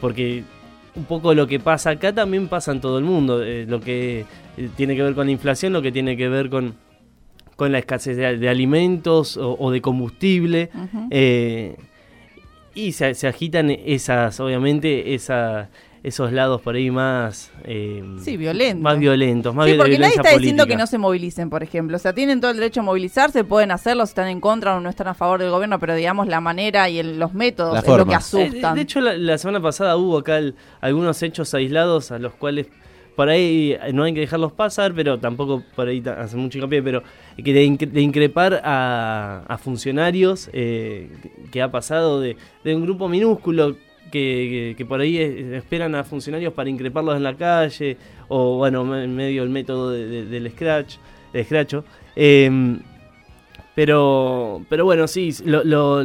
porque 0.00 0.42
un 0.96 1.04
poco 1.04 1.34
lo 1.34 1.46
que 1.46 1.60
pasa 1.60 1.90
acá 1.90 2.12
también 2.12 2.48
pasa 2.48 2.72
en 2.72 2.80
todo 2.80 2.98
el 2.98 3.04
mundo, 3.04 3.42
lo 3.66 3.80
que 3.80 4.24
tiene 4.76 4.96
que 4.96 5.02
ver 5.02 5.14
con 5.14 5.26
la 5.26 5.32
inflación, 5.32 5.72
lo 5.72 5.82
que 5.82 5.92
tiene 5.92 6.16
que 6.16 6.28
ver 6.28 6.48
con 6.48 6.74
con 7.56 7.72
la 7.72 7.78
escasez 7.78 8.16
de, 8.16 8.36
de 8.38 8.48
alimentos 8.48 9.36
o, 9.36 9.56
o 9.58 9.70
de 9.70 9.80
combustible. 9.80 10.70
Eh, 11.10 11.76
y 12.74 12.92
se, 12.92 13.14
se 13.14 13.28
agitan 13.28 13.70
esas, 13.70 14.40
obviamente, 14.40 15.14
esa, 15.14 15.68
esos 16.02 16.32
lados 16.32 16.60
por 16.60 16.74
ahí 16.74 16.90
más... 16.90 17.52
eh, 17.64 18.02
Sí, 18.20 18.36
violentos. 18.36 18.82
Más 18.82 18.98
violentos, 18.98 19.54
más 19.54 19.68
Sí, 19.70 19.74
porque 19.76 19.96
nadie 19.96 20.14
está 20.16 20.30
diciendo 20.36 20.66
que 20.66 20.76
no 20.76 20.86
se 20.88 20.98
movilicen, 20.98 21.50
por 21.50 21.62
ejemplo. 21.62 21.96
O 21.96 22.00
sea, 22.00 22.12
tienen 22.12 22.40
todo 22.40 22.50
el 22.50 22.56
derecho 22.56 22.80
a 22.80 22.82
movilizarse, 22.82 23.44
pueden 23.44 23.70
hacerlo, 23.70 24.04
si 24.06 24.10
están 24.10 24.26
en 24.26 24.40
contra 24.40 24.74
o 24.76 24.80
no 24.80 24.90
están 24.90 25.06
a 25.06 25.14
favor 25.14 25.38
del 25.40 25.50
gobierno, 25.50 25.78
pero 25.78 25.94
digamos 25.94 26.26
la 26.26 26.40
manera 26.40 26.88
y 26.88 26.98
el- 26.98 27.18
los 27.20 27.32
métodos 27.32 27.74
La 27.74 27.80
es 27.80 27.86
lo 27.86 28.04
que 28.06 28.12
Eh, 28.12 28.16
asustan. 28.16 28.74
De, 28.74 28.80
de 28.80 28.82
hecho, 28.82 29.00
la, 29.00 29.16
la 29.16 29.38
semana 29.38 29.60
pasada 29.60 29.96
hubo 29.96 30.18
acá 30.18 30.38
el- 30.38 30.56
algunos 30.80 31.22
hechos 31.22 31.54
aislados 31.54 32.10
a 32.10 32.18
los 32.18 32.34
cuales 32.34 32.66
por 33.16 33.28
ahí 33.28 33.76
eh, 33.80 33.92
no 33.92 34.02
hay 34.04 34.14
que 34.14 34.20
dejarlos 34.20 34.52
pasar, 34.52 34.92
pero 34.94 35.18
tampoco 35.18 35.62
por 35.74 35.88
ahí 35.88 36.02
hace 36.06 36.36
mucho 36.36 36.58
hincapié, 36.58 36.82
pero 36.82 37.02
que 37.42 37.52
de, 37.52 37.64
incre- 37.66 37.90
de 37.90 38.00
increpar 38.00 38.60
a, 38.64 39.44
a 39.46 39.58
funcionarios 39.58 40.50
eh, 40.52 41.08
que 41.52 41.62
ha 41.62 41.70
pasado 41.70 42.20
de, 42.20 42.36
un 42.64 42.82
grupo 42.82 43.08
minúsculo 43.08 43.76
que, 44.12 44.74
que- 44.76 44.84
por 44.86 45.00
ahí 45.00 45.16
eh, 45.18 45.56
esperan 45.56 45.94
a 45.94 46.04
funcionarios 46.04 46.52
para 46.52 46.70
increparlos 46.70 47.16
en 47.16 47.22
la 47.22 47.34
calle, 47.34 47.96
o 48.28 48.56
bueno, 48.58 48.96
en 49.00 49.14
medio 49.16 49.42
del 49.42 49.50
método 49.50 49.90
de- 49.90 50.06
de- 50.06 50.24
del 50.26 50.50
scratch, 50.50 50.96
del 51.32 51.42
escracho. 51.42 51.84
Em, 52.16 52.78
pero, 53.74 54.64
pero 54.68 54.84
bueno, 54.84 55.06
sí, 55.08 55.30
lo- 55.44 55.64
lo- 55.64 56.04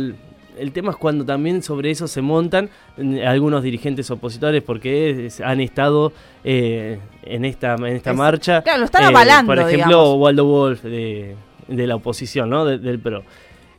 el 0.59 0.71
tema 0.71 0.91
es 0.91 0.97
cuando 0.97 1.25
también 1.25 1.63
sobre 1.63 1.91
eso 1.91 2.07
se 2.07 2.21
montan 2.21 2.69
eh, 2.97 3.25
algunos 3.25 3.63
dirigentes 3.63 4.09
opositores 4.11 4.61
porque 4.63 5.25
es- 5.27 5.41
han 5.41 5.59
estado 5.61 6.11
eh, 6.43 6.99
en 7.23 7.45
esta, 7.45 7.75
en 7.75 7.85
esta 7.87 8.11
Es- 8.11 8.17
marcha. 8.17 8.61
claro, 8.61 8.79
lo 8.79 8.85
están 8.85 9.03
Eh, 9.03 9.07
avalando, 9.07 9.49
Por 9.51 9.59
ejemplo, 9.59 9.87
digamos. 9.87 10.15
Waldo 10.17 10.45
Wolf 10.45 10.83
de, 10.83 11.35
de 11.67 11.87
la 11.87 11.95
oposición, 11.95 12.49
¿no? 12.49 12.65
De- 12.65 12.77
del 12.77 12.99
PRO. 12.99 13.23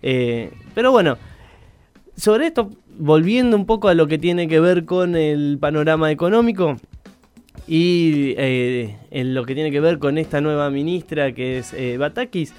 Eh, 0.02 0.50
pero 0.74 0.90
bueno, 0.92 1.18
sobre 2.16 2.46
esto, 2.46 2.70
volviendo 2.98 3.56
un 3.56 3.66
poco 3.66 3.88
a 3.88 3.94
lo 3.94 4.06
que 4.06 4.18
tiene 4.18 4.48
que 4.48 4.60
ver 4.60 4.84
con 4.84 5.16
el 5.16 5.58
panorama 5.60 6.10
económico 6.10 6.76
y 7.66 8.34
en 8.36 9.34
lo 9.34 9.44
que 9.44 9.54
tiene 9.54 9.70
que 9.70 9.80
ver 9.80 9.98
con 9.98 10.18
esta 10.18 10.40
nueva 10.40 10.70
ministra 10.70 11.32
que 11.32 11.58
es 11.58 11.74
Batakis, 11.98 12.52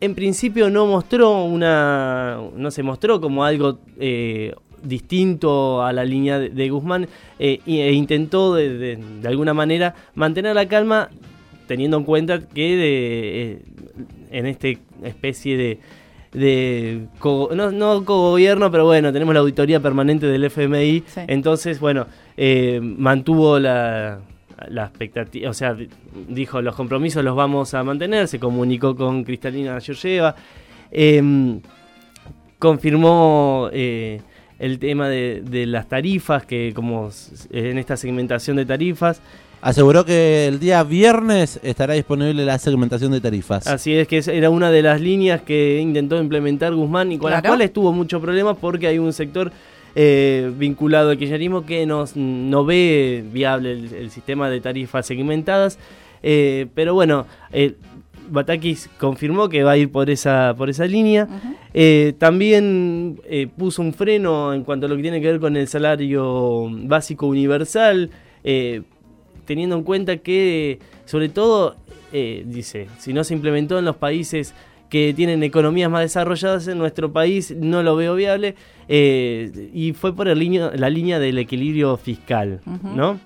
en 0.00 0.14
principio 0.14 0.70
no 0.70 0.86
mostró 0.86 1.44
una, 1.44 2.38
no 2.56 2.70
se 2.70 2.82
mostró 2.82 3.20
como 3.20 3.44
algo 3.44 3.78
eh, 3.98 4.54
distinto 4.82 5.82
a 5.82 5.92
la 5.92 6.04
línea 6.04 6.38
de, 6.38 6.48
de 6.50 6.70
Guzmán 6.70 7.06
eh, 7.38 7.60
e 7.66 7.92
intentó 7.92 8.54
de, 8.54 8.76
de- 8.78 8.96
de 9.20 9.28
alguna 9.28 9.52
manera 9.54 9.94
mantener 10.14 10.54
la 10.54 10.66
calma 10.66 11.10
teniendo 11.66 11.98
en 11.98 12.04
cuenta 12.04 12.40
que 12.40 12.76
de, 12.76 13.52
eh, 13.52 13.58
en 14.30 14.46
este 14.46 14.78
especie 15.04 15.56
de, 15.56 15.78
de 16.32 17.06
co- 17.18 17.50
no, 17.54 17.70
no 17.70 18.04
cogobierno, 18.04 18.70
pero 18.70 18.86
bueno, 18.86 19.12
tenemos 19.12 19.34
la 19.34 19.40
auditoría 19.40 19.80
permanente 19.80 20.26
del 20.26 20.44
FMI, 20.44 21.02
Sí. 21.06 21.20
entonces, 21.26 21.78
bueno, 21.78 22.06
eh, 22.36 22.80
mantuvo 22.82 23.58
la, 23.58 24.20
la 24.68 24.84
expectativa, 24.84 25.50
o 25.50 25.54
sea, 25.54 25.74
di- 25.74 25.88
dijo 26.28 26.60
los 26.62 26.74
compromisos 26.74 27.24
los 27.24 27.34
vamos 27.36 27.72
a 27.74 27.82
mantener, 27.82 28.28
se 28.28 28.38
comunicó 28.38 28.94
con 28.96 29.24
Cristalina 29.24 29.80
Georgieva, 29.80 30.34
em, 30.90 31.60
confirmó 32.58 33.68
eh, 33.72 34.20
el 34.58 34.78
tema 34.78 35.08
de, 35.08 35.42
de 35.44 35.66
las 35.66 35.88
tarifas, 35.88 36.44
que 36.44 36.72
como 36.74 37.10
en 37.50 37.78
esta 37.78 37.96
segmentación 37.96 38.56
de 38.56 38.66
tarifas, 38.66 39.20
Aseguró 39.62 40.06
que 40.06 40.46
el 40.46 40.58
día 40.58 40.82
viernes 40.84 41.60
estará 41.62 41.92
disponible 41.92 42.46
la 42.46 42.56
segmentación 42.58 43.12
de 43.12 43.20
tarifas. 43.20 43.66
Así 43.66 43.92
es 43.92 44.08
que 44.08 44.16
esa 44.16 44.32
era 44.32 44.48
una 44.48 44.70
de 44.70 44.80
las 44.80 45.02
líneas 45.02 45.42
que 45.42 45.78
intentó 45.82 46.16
implementar 46.18 46.74
Guzmán 46.74 47.12
y 47.12 47.18
con 47.18 47.30
las 47.30 47.42
Claro. 47.42 47.56
cuales 47.56 47.70
tuvo 47.70 47.92
muchos 47.92 48.22
problemas 48.22 48.56
porque 48.58 48.86
hay 48.86 48.98
un 48.98 49.12
sector 49.12 49.52
eh, 49.94 50.52
vinculado 50.56 51.10
al 51.10 51.18
kirchnerismo 51.18 51.66
que 51.66 51.86
nos, 51.86 52.16
no 52.16 52.64
ve 52.64 53.24
viable 53.32 53.72
el, 53.72 53.92
el 53.94 54.10
sistema 54.10 54.48
de 54.50 54.60
tarifas 54.60 55.06
segmentadas. 55.06 55.78
Eh, 56.22 56.66
pero 56.74 56.94
bueno, 56.94 57.26
eh, 57.52 57.74
Batakis 58.30 58.88
confirmó 58.98 59.48
que 59.48 59.62
va 59.62 59.72
a 59.72 59.76
ir 59.76 59.90
por 59.90 60.10
esa, 60.10 60.54
por 60.56 60.70
esa 60.70 60.86
línea. 60.86 61.28
Eh, 61.74 62.14
también 62.18 63.20
puso 63.56 63.82
un 63.82 63.92
freno 63.92 64.54
en 64.54 64.62
cuanto 64.62 64.86
a 64.86 64.88
lo 64.88 64.96
que 64.96 65.02
tiene 65.02 65.20
que 65.20 65.26
ver 65.26 65.40
con 65.40 65.56
el 65.56 65.66
salario 65.66 66.68
básico 66.70 67.26
universal, 67.26 68.10
teniendo 69.46 69.76
en 69.76 69.82
cuenta 69.82 70.18
que, 70.18 70.78
sobre 71.06 71.28
todo, 71.28 71.74
dice, 72.12 72.86
si 72.98 73.12
no 73.12 73.24
se 73.24 73.34
implementó 73.34 73.80
en 73.80 73.84
los 73.84 73.96
países 73.96 74.54
que 74.90 75.14
tienen 75.14 75.42
economías 75.42 75.90
más 75.90 76.02
desarrolladas, 76.02 76.68
en 76.68 76.76
nuestro 76.76 77.12
país 77.12 77.54
no 77.56 77.82
lo 77.82 77.96
veo 77.96 78.14
viable, 78.14 78.56
eh, 78.88 79.70
y 79.72 79.92
fue 79.92 80.14
por 80.14 80.28
el 80.28 80.40
la 80.74 80.90
línea 80.90 81.18
del 81.18 81.38
equilibrio 81.38 81.96
fiscal. 81.96 82.60
¿no? 82.82 83.20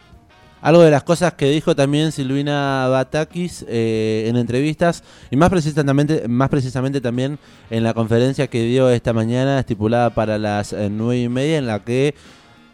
Algo 0.64 0.83
de 0.83 0.90
las 0.90 1.02
cosas 1.02 1.35
que 1.35 1.50
dijo 1.50 1.76
también 1.76 2.11
Silvina 2.11 2.88
Batakis 2.88 3.66
eh, 3.68 4.25
en 4.28 4.37
entrevistas 4.37 5.04
y 5.30 5.37
más 5.37 5.50
precisamente, 5.50 6.26
más 6.26 6.49
precisamente 6.49 7.02
también 7.02 7.38
en 7.68 7.83
la 7.83 7.92
conferencia 7.92 8.47
que 8.47 8.64
dio 8.64 8.88
esta 8.88 9.12
mañana 9.12 9.59
estipulada 9.61 10.11
para 10.11 10.38
las 10.38 10.73
eh, 10.73 10.88
nueve 10.90 11.21
y 11.21 11.28
media 11.28 11.59
en 11.59 11.66
la 11.66 11.85
que 11.85 12.14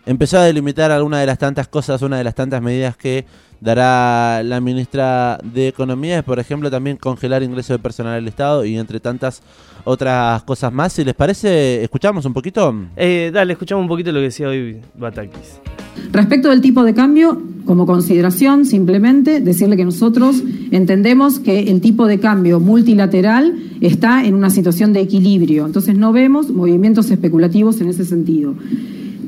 empezó 0.07 0.39
a 0.39 0.45
delimitar 0.45 0.91
algunas 0.91 1.21
de 1.21 1.27
las 1.27 1.39
tantas 1.39 1.69
cosas, 1.69 2.03
una 2.03 2.19
de 2.19 2.25
las 2.25 2.35
tantas 2.35 2.63
medidas 2.63 2.97
que 2.97 3.25
dará 3.61 4.43
la 4.43 4.61
ministra 4.61 5.39
de 5.43 5.69
Economía 5.69 6.19
es, 6.19 6.25
por 6.25 6.39
ejemplo, 6.39 6.71
también 6.71 6.97
congelar 6.97 7.43
ingresos 7.43 7.77
de 7.77 7.79
personal 7.79 8.15
del 8.15 8.29
Estado 8.29 8.65
y 8.65 8.77
entre 8.77 9.01
tantas 9.01 9.43
otras 9.85 10.43
cosas 10.45 10.73
más. 10.73 10.93
Si 10.93 11.05
les 11.05 11.15
parece, 11.15 11.83
escuchamos 11.83 12.25
un 12.25 12.33
poquito. 12.33 12.75
Eh, 12.97 13.31
dale, 13.33 13.53
escuchamos 13.53 13.83
un 13.83 13.89
poquito 13.89 14.13
lo 14.13 14.19
que 14.19 14.25
decía 14.25 14.49
hoy 14.49 14.79
Batakis. 14.99 15.61
Respecto 16.13 16.49
del 16.49 16.61
tipo 16.61 16.83
de 16.83 16.95
cambio, 16.95 17.41
como 17.67 17.87
consideración, 17.87 18.65
simplemente 18.65 19.41
decirle 19.41 19.77
que 19.77 19.85
nosotros 19.85 20.43
entendemos 20.71 21.39
que 21.39 21.71
el 21.71 21.81
tipo 21.81 22.07
de 22.07 22.19
cambio 22.19 22.59
multilateral 22.59 23.55
está 23.81 24.25
en 24.25 24.35
una 24.35 24.51
situación 24.51 24.93
de 24.93 25.01
equilibrio, 25.01 25.67
entonces 25.67 25.97
no 25.97 26.13
vemos 26.13 26.51
movimientos 26.51 27.11
especulativos 27.11 27.81
en 27.81 27.91
ese 27.91 28.05
sentido. 28.05 28.55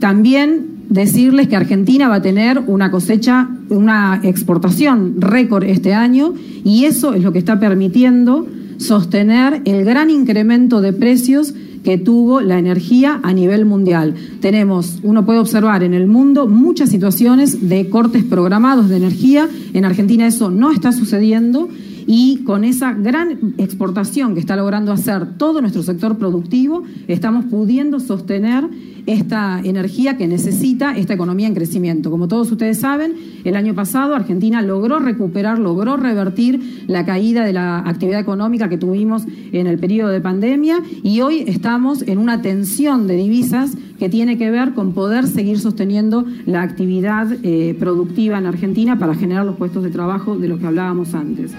También 0.03 0.87
decirles 0.89 1.47
que 1.47 1.55
Argentina 1.55 2.09
va 2.09 2.17
a 2.17 2.23
tener 2.23 2.59
una 2.67 2.91
cosecha, 2.91 3.49
una 3.69 4.19
exportación 4.25 5.21
récord 5.21 5.63
este 5.63 5.95
año 5.95 6.35
y 6.65 6.87
eso 6.87 7.15
es 7.15 7.23
lo 7.23 7.33
que 7.33 7.39
está 7.39 7.61
permitiendo 7.61 8.49
sostener 8.79 9.63
el 9.65 9.85
gran 9.85 10.11
incremento 10.11 10.81
de 10.81 10.93
precios 10.93 11.55
que 11.85 11.99
tuvo 11.99 12.41
la 12.41 12.59
energía 12.59 13.21
a 13.23 13.33
nivel 13.33 13.65
mundial. 13.65 14.17
Tenemos, 14.41 14.99
uno 15.05 15.25
puede 15.25 15.39
observar 15.39 15.85
en 15.85 15.95
el 15.95 16.09
mundo 16.09 16.49
muchas 16.49 16.89
situaciones 16.89 17.69
de 17.69 17.89
cortes 17.89 18.25
programados 18.25 18.89
de 18.89 18.97
energía. 18.97 19.49
En 19.73 19.85
Argentina 19.85 20.27
eso 20.27 20.51
no 20.51 20.73
está 20.73 20.91
sucediendo 20.91 21.69
y 22.09 22.39
con 22.39 22.65
esa 22.65 22.93
gran 22.93 23.55
exportación 23.59 24.35
que 24.35 24.41
está 24.41 24.57
logrando 24.57 24.91
hacer 24.91 25.37
todo 25.37 25.61
nuestro 25.61 25.85
sector 25.85 26.19
productivo, 26.19 26.83
estamos 27.07 27.45
pudiendo 27.45 28.01
sostener 28.01 28.69
esta 29.07 29.61
energía 29.65 30.17
que 30.17 30.29
necesita 30.29 30.97
esta 30.97 31.15
economía 31.15 31.47
en 31.47 31.55
crecimiento. 31.55 32.11
Como 32.11 32.29
todos 32.29 32.51
ustedes 32.53 32.79
saben, 32.81 33.15
el 33.45 33.57
año 33.57 33.75
pasado 33.75 34.15
Argentina 34.15 34.63
logró 34.63 34.99
recuperar, 34.99 35.59
logró 35.59 35.97
revertir 35.97 36.85
la 36.87 37.05
caída 37.05 37.45
de 37.45 37.53
la 37.53 37.79
actividad 37.79 38.21
económica 38.21 38.69
que 38.69 38.79
tuvimos 38.79 39.25
en 39.53 39.67
el 39.67 39.79
periodo 39.79 40.11
de 40.11 40.21
pandemia 40.21 40.81
y 41.03 41.21
hoy 41.21 41.45
estamos 41.47 42.03
en 42.03 42.19
una 42.19 42.43
tensión 42.43 43.07
de 43.07 43.17
divisas 43.17 43.77
que 43.99 44.09
tiene 44.09 44.39
que 44.39 44.51
ver 44.51 44.75
con 44.75 44.93
poder 44.95 45.27
seguir 45.27 45.59
sosteniendo 45.61 46.25
la 46.47 46.63
actividad 46.63 47.27
eh, 47.43 47.77
productiva 47.79 48.39
en 48.39 48.47
Argentina 48.47 48.99
para 48.99 49.15
generar 49.15 49.45
los 49.47 49.57
puestos 49.57 49.83
de 49.85 49.91
trabajo 49.91 50.37
de 50.37 50.49
los 50.49 50.59
que 50.59 50.67
hablábamos 50.67 51.15
antes. 51.15 51.53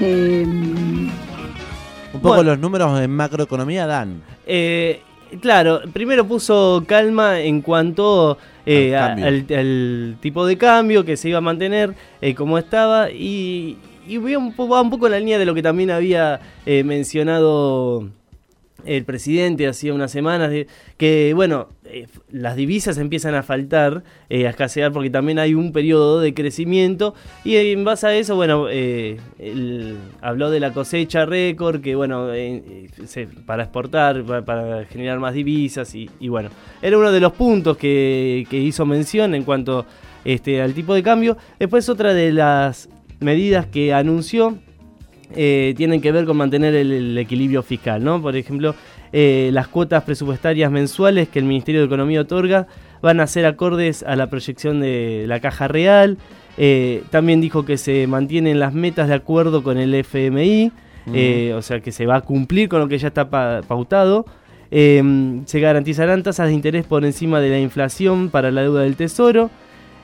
Eh, 0.00 0.44
Un 0.46 2.20
poco 2.20 2.34
Bueno. 2.36 2.42
los 2.50 2.58
números 2.58 3.00
en 3.00 3.10
macroeconomía 3.10 3.86
dan. 3.86 4.22
Eh, 4.46 5.00
claro, 5.40 5.80
primero 5.92 6.26
puso 6.26 6.82
calma 6.86 7.40
en 7.40 7.60
cuanto 7.62 8.38
eh, 8.66 8.96
Al 8.96 9.02
a- 9.02 9.06
cambio. 9.08 9.26
al, 9.26 9.46
al 9.58 10.16
tipo 10.20 10.46
de 10.46 10.56
cambio 10.58 11.04
que 11.04 11.16
se 11.16 11.28
iba 11.28 11.38
a 11.38 11.42
mantener 11.42 11.94
eh, 12.20 12.34
como 12.34 12.58
estaba 12.58 13.10
y, 13.10 13.78
y 14.06 14.16
voy 14.18 14.36
un 14.36 14.52
poco, 14.54 14.74
va 14.74 14.80
un 14.82 14.90
poco 14.90 15.06
en 15.06 15.12
la 15.12 15.18
línea 15.18 15.38
de 15.38 15.44
lo 15.46 15.54
que 15.54 15.62
también 15.62 15.90
había 15.90 16.40
eh, 16.66 16.82
mencionado 16.84 18.08
el 18.86 19.04
presidente 19.04 19.68
hacía 19.68 19.92
unas 19.92 20.10
semanas, 20.10 20.50
de, 20.50 20.66
que 20.96 21.32
bueno, 21.34 21.68
eh, 21.92 22.06
las 22.30 22.56
divisas 22.56 22.98
empiezan 22.98 23.34
a 23.34 23.42
faltar, 23.42 24.02
eh, 24.28 24.46
a 24.46 24.50
escasear 24.50 24.92
porque 24.92 25.10
también 25.10 25.38
hay 25.38 25.54
un 25.54 25.72
periodo 25.72 26.20
de 26.20 26.34
crecimiento 26.34 27.14
y 27.44 27.56
en 27.56 27.84
base 27.84 28.06
a 28.06 28.14
eso, 28.14 28.36
bueno, 28.36 28.66
eh, 28.70 29.18
él 29.38 29.96
habló 30.20 30.50
de 30.50 30.60
la 30.60 30.72
cosecha 30.72 31.26
récord, 31.26 31.80
que 31.80 31.94
bueno, 31.94 32.32
eh, 32.32 32.88
eh, 33.16 33.28
para 33.46 33.64
exportar, 33.64 34.24
para, 34.44 34.84
generar 34.86 35.18
más 35.18 35.34
divisas 35.34 35.94
y, 35.94 36.10
y 36.20 36.28
bueno, 36.28 36.50
era 36.82 36.96
uno 36.96 37.12
de 37.12 37.20
los 37.20 37.32
puntos 37.32 37.76
que, 37.76 38.46
que 38.48 38.58
hizo 38.58 38.86
mención 38.86 39.34
en 39.34 39.44
cuanto 39.44 39.86
este, 40.24 40.60
al 40.62 40.74
tipo 40.74 40.94
de 40.94 41.02
cambio. 41.02 41.36
Después 41.58 41.88
otra 41.88 42.14
de 42.14 42.32
las 42.32 42.88
medidas 43.20 43.66
que 43.66 43.92
anunció 43.92 44.58
eh, 45.34 45.74
tienen 45.76 46.00
que 46.00 46.10
ver 46.10 46.24
con 46.24 46.36
mantener 46.36 46.74
el 46.74 47.16
equilibrio 47.16 47.62
fiscal, 47.62 48.02
¿no? 48.02 48.20
Por 48.20 48.34
ejemplo, 48.34 48.74
eh, 49.12 49.50
las 49.52 49.68
cuotas 49.68 50.04
presupuestarias 50.04 50.70
mensuales 50.70 51.28
que 51.28 51.38
el 51.38 51.44
Ministerio 51.44 51.80
de 51.80 51.86
Economía 51.86 52.20
otorga 52.20 52.66
van 53.02 53.20
a 53.20 53.26
ser 53.26 53.46
acordes 53.46 54.02
a 54.02 54.14
la 54.16 54.28
proyección 54.28 54.80
de 54.80 55.24
la 55.26 55.40
caja 55.40 55.68
real. 55.68 56.18
Eh, 56.58 57.02
también 57.10 57.40
dijo 57.40 57.64
que 57.64 57.76
se 57.78 58.06
mantienen 58.06 58.58
las 58.60 58.74
metas 58.74 59.08
de 59.08 59.14
acuerdo 59.14 59.62
con 59.62 59.78
el 59.78 59.94
FMI, 59.94 60.70
eh, 61.14 61.54
o 61.56 61.62
sea 61.62 61.80
que 61.80 61.92
se 61.92 62.06
va 62.06 62.16
a 62.16 62.20
cumplir 62.20 62.68
con 62.68 62.80
lo 62.80 62.88
que 62.88 62.98
ya 62.98 63.08
está 63.08 63.30
pa- 63.30 63.62
pautado. 63.66 64.26
Eh, 64.70 65.02
se 65.46 65.58
garantizarán 65.60 66.22
tasas 66.22 66.48
de 66.48 66.52
interés 66.54 66.84
por 66.84 67.04
encima 67.04 67.40
de 67.40 67.48
la 67.50 67.58
inflación 67.58 68.28
para 68.30 68.50
la 68.50 68.62
deuda 68.62 68.82
del 68.82 68.94
Tesoro. 68.96 69.50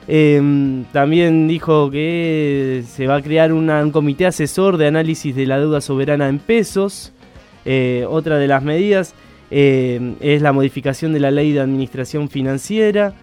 Eh, 0.09 0.83
también 0.93 1.47
dijo 1.47 1.89
que 1.91 2.83
se 2.87 3.07
va 3.07 3.17
a 3.17 3.21
crear 3.21 3.51
una- 3.53 3.83
un 3.83 3.91
comité 3.91 4.25
asesor 4.25 4.77
de 4.77 4.87
análisis 4.87 5.35
de 5.35 5.45
la 5.45 5.59
deuda 5.59 5.81
soberana 5.81 6.27
en 6.29 6.39
pesos. 6.39 7.13
Eh, 7.69 8.05
otra 8.07 8.37
de 8.37 8.47
las 8.47 8.63
medidas 8.63 9.13
eh, 9.51 10.15
es 10.21 10.41
la 10.41 10.53
modificación 10.53 11.11
de 11.11 11.19
la 11.19 11.31
ley 11.31 11.51
de 11.51 11.59
administración 11.59 12.29
financiera. 12.29 13.13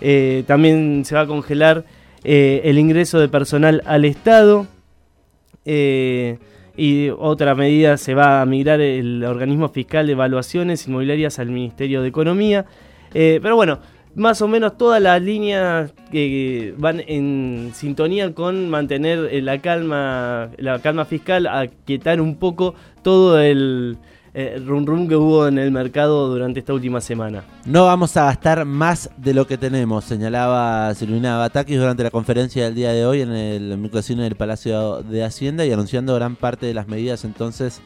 Eh, 0.00 0.42
también 0.48 1.04
se 1.04 1.14
va 1.14 1.20
a 1.22 1.26
congelar 1.26 1.84
el 2.24 2.78
ingreso 2.78 3.20
de 3.20 3.28
personal 3.28 3.82
al 3.84 4.04
Estado. 4.04 4.66
Y 6.76 7.08
otra 7.10 7.54
medida 7.54 7.96
se 7.98 8.14
va 8.14 8.40
a 8.40 8.46
migrar 8.46 8.80
el 8.80 9.22
organismo 9.24 9.68
fiscal 9.68 10.06
de 10.06 10.12
evaluaciones 10.12 10.88
inmobiliarias 10.88 11.38
al 11.38 11.50
Ministerio 11.50 12.02
de 12.02 12.08
Economía. 12.08 12.64
Pero 13.12 13.54
bueno, 13.54 13.78
más 14.16 14.42
o 14.42 14.48
menos 14.48 14.76
todas 14.76 15.00
las 15.00 15.20
líneas 15.20 15.92
que 16.10 16.74
van 16.78 17.00
en 17.06 17.72
sintonía 17.74 18.34
con 18.34 18.70
mantener 18.70 19.28
eh, 19.30 19.42
la 19.42 19.60
calma, 19.60 20.50
la 20.56 20.78
calma 20.80 21.04
fiscal, 21.04 21.46
a 21.46 21.66
quietar 21.84 22.20
un 22.20 22.36
poco 22.36 22.74
todo 23.02 23.40
el 23.40 23.98
eh, 24.36 24.60
rum 24.64 24.84
rum 24.84 25.06
que 25.06 25.14
hubo 25.14 25.46
en 25.46 25.58
el 25.58 25.70
mercado 25.70 26.28
durante 26.28 26.58
esta 26.58 26.74
última 26.74 27.00
semana. 27.00 27.44
No 27.66 27.86
vamos 27.86 28.16
a 28.16 28.24
gastar 28.24 28.64
más 28.64 29.10
de 29.16 29.32
lo 29.32 29.46
que 29.46 29.56
tenemos, 29.56 30.04
señalaba 30.04 30.92
Silvina 30.94 31.38
Batakis 31.38 31.78
durante 31.78 32.02
la 32.02 32.10
conferencia 32.10 32.64
del 32.64 32.74
día 32.74 32.92
de 32.92 33.06
hoy 33.06 33.20
en 33.20 33.30
el 33.30 33.78
microcine 33.78 34.24
del 34.24 34.34
Palacio 34.34 35.02
de 35.02 35.22
Hacienda 35.22 35.64
y 35.64 35.72
anunciando 35.72 36.14
gran 36.16 36.34
parte 36.34 36.66
de 36.66 36.74
las 36.74 36.88
medidas 36.88 37.24
entonces 37.24 37.80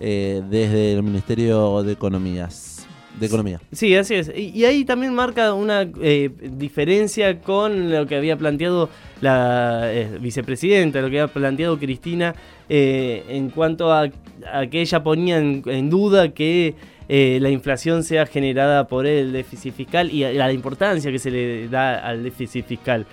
eh, 0.00 0.42
desde 0.50 0.94
el 0.94 1.04
Ministerio 1.04 1.84
de 1.84 1.92
Economías. 1.92 2.73
De 3.18 3.26
Economía. 3.26 3.60
Sí, 3.70 3.94
así 3.94 4.14
es. 4.14 4.32
Y, 4.34 4.64
ahí 4.64 4.84
también 4.84 5.14
marca 5.14 5.54
una 5.54 5.88
eh, 6.02 6.30
diferencia 6.42 7.40
con 7.40 7.92
lo 7.92 8.06
que 8.06 8.16
había 8.16 8.36
planteado 8.36 8.88
la 9.20 9.92
eh, 9.92 10.18
vicepresidenta, 10.20 11.00
lo 11.00 11.10
que 11.10 11.20
había 11.20 11.32
planteado 11.32 11.78
Cristina 11.78 12.34
eh, 12.68 13.24
en 13.28 13.50
cuanto 13.50 13.92
a, 13.92 14.10
a 14.52 14.66
que 14.66 14.80
ella 14.80 15.02
ponía 15.02 15.38
en, 15.38 15.90
duda 15.90 16.30
que 16.30 16.74
eh, 17.08 17.38
la 17.40 17.50
inflación 17.50 18.02
sea 18.02 18.26
generada 18.26 18.88
por 18.88 19.06
el 19.06 19.32
déficit 19.32 19.74
fiscal 19.74 20.10
y 20.10 20.24
la 20.34 20.52
importancia 20.52 21.12
que 21.12 21.18
se 21.18 21.30
le 21.30 21.68
da 21.68 21.98
al 21.98 22.24
déficit 22.24 22.66
fiscal. 22.66 23.06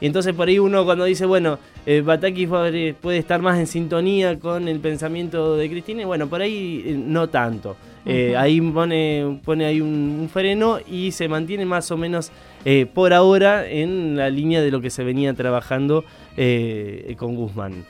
Y 0.00 0.06
entonces 0.06 0.34
por 0.34 0.48
ahí 0.48 0.58
uno 0.58 0.84
cuando 0.84 1.04
dice, 1.04 1.26
bueno, 1.26 1.58
eh, 1.84 2.00
Batakis 2.00 2.48
puede 2.48 3.18
estar 3.18 3.42
más 3.42 3.58
en 3.58 3.66
sintonía 3.66 4.38
con 4.38 4.66
el 4.66 4.80
pensamiento 4.80 5.56
de 5.56 5.68
Cristina, 5.68 6.02
y 6.02 6.04
bueno, 6.04 6.28
por 6.28 6.40
ahí 6.40 7.02
no 7.06 7.28
tanto. 7.28 7.76
Eh. 8.06 8.34
Ahí 8.36 8.60
pone, 8.60 9.40
pone 9.44 9.66
ahí 9.66 9.80
un, 9.80 10.18
un 10.20 10.28
freno 10.28 10.78
y 10.90 11.12
se 11.12 11.28
mantiene 11.28 11.66
más 11.66 11.90
o 11.90 11.96
menos 11.96 12.32
eh, 12.64 12.86
por 12.92 13.12
ahora 13.12 13.66
en 13.66 14.16
la 14.16 14.28
línea 14.30 14.60
de 14.60 14.70
lo 14.70 14.80
que 14.80 14.90
se 14.90 15.04
venía 15.04 15.32
trabajando 15.34 16.04
eh, 16.36 17.14
con 17.18 17.34
Guzmán. 17.36 17.84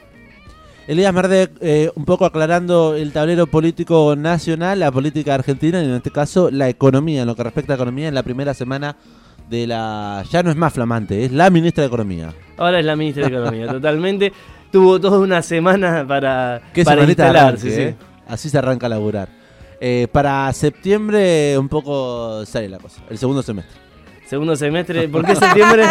Elías 0.86 1.12
Merdek, 1.14 1.52
eh, 1.60 1.90
un 1.94 2.04
poco 2.04 2.24
aclarando 2.24 2.96
el 2.96 3.12
tablero 3.12 3.46
político 3.46 4.16
nacional, 4.16 4.80
la 4.80 4.90
política 4.90 5.34
argentina 5.34 5.80
y 5.80 5.84
en 5.84 5.94
este 5.94 6.10
caso 6.10 6.50
la 6.50 6.68
economía, 6.68 7.22
en 7.22 7.28
lo 7.28 7.36
que 7.36 7.44
respecta 7.44 7.74
a 7.74 7.76
economía, 7.76 8.08
en 8.08 8.14
la 8.14 8.22
primera 8.22 8.54
semana 8.54 8.96
de 9.48 9.66
la... 9.66 10.24
Ya 10.30 10.42
no 10.42 10.50
es 10.50 10.56
más 10.56 10.72
flamante, 10.72 11.24
es 11.24 11.32
la 11.32 11.50
ministra 11.50 11.82
de 11.82 11.88
Economía. 11.88 12.32
Ahora 12.56 12.78
es 12.78 12.84
la 12.84 12.96
ministra 12.96 13.28
de 13.28 13.36
Economía, 13.36 13.66
totalmente. 13.70 14.32
Tuvo 14.72 15.00
toda 15.00 15.18
una 15.18 15.42
semana 15.42 16.04
para, 16.06 16.60
Qué 16.72 16.84
para 16.84 17.04
instalarse. 17.04 17.68
arranque, 17.68 17.96
sí. 17.98 18.06
Así 18.28 18.48
se 18.48 18.58
arranca 18.58 18.86
a 18.86 18.90
laburar. 18.90 19.39
Eh, 19.80 20.08
para 20.12 20.52
septiembre 20.52 21.56
un 21.58 21.68
poco 21.68 22.44
sale 22.44 22.68
la 22.68 22.78
cosa, 22.78 23.02
el 23.08 23.16
segundo 23.18 23.42
semestre. 23.42 23.78
Segundo 24.26 24.54
semestre, 24.54 25.08
¿por 25.08 25.24
qué 25.24 25.34
septiembre? 25.34 25.84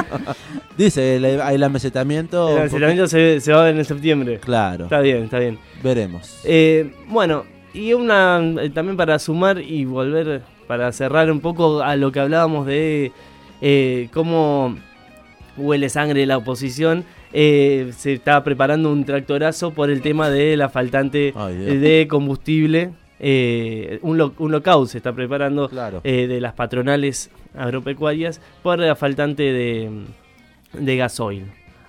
Dice, 0.77 1.15
el, 1.17 1.25
el 1.25 1.63
amesetamiento... 1.63 2.49
El 2.49 2.55
lanzamiento 2.69 3.07
se, 3.07 3.41
se 3.41 3.51
va 3.51 3.61
a 3.61 3.63
ver 3.65 3.75
en 3.77 3.83
septiembre. 3.83 4.39
Claro, 4.39 4.85
Está 4.85 5.01
bien, 5.01 5.23
está 5.23 5.39
bien. 5.39 5.57
veremos. 5.83 6.39
Eh, 6.45 6.93
bueno, 7.07 7.43
y 7.73 7.93
una 7.93 8.39
eh, 8.61 8.69
también 8.69 8.95
para 8.95 9.19
sumar 9.19 9.59
y 9.59 9.85
volver, 9.85 10.41
para 10.67 10.91
cerrar 10.91 11.31
un 11.31 11.41
poco 11.41 11.81
a 11.81 11.95
lo 11.95 12.11
que 12.11 12.19
hablábamos 12.19 12.65
de 12.65 13.11
eh, 13.61 14.07
cómo 14.13 14.77
huele 15.57 15.89
sangre 15.89 16.25
la 16.25 16.37
oposición, 16.37 17.03
eh, 17.33 17.91
se 17.97 18.13
está 18.13 18.43
preparando 18.43 18.91
un 18.91 19.03
tractorazo 19.03 19.71
por 19.71 19.89
el 19.89 20.01
tema 20.01 20.29
de 20.29 20.55
la 20.55 20.69
faltante 20.69 21.33
de 21.33 22.07
combustible. 22.09 22.91
Eh, 23.19 23.99
un, 24.01 24.17
lo- 24.17 24.33
un 24.39 24.51
lockout 24.51 24.87
se 24.87 24.97
está 24.97 25.13
preparando 25.13 25.67
Claro. 25.69 26.01
eh, 26.03 26.27
de 26.27 26.39
las 26.41 26.53
patronales 26.53 27.29
agropecuarias 27.55 28.39
por 28.63 28.79
la 28.79 28.95
faltante 28.95 29.43
de, 29.43 29.89
de 30.73 30.97
gasoil. 30.97 31.45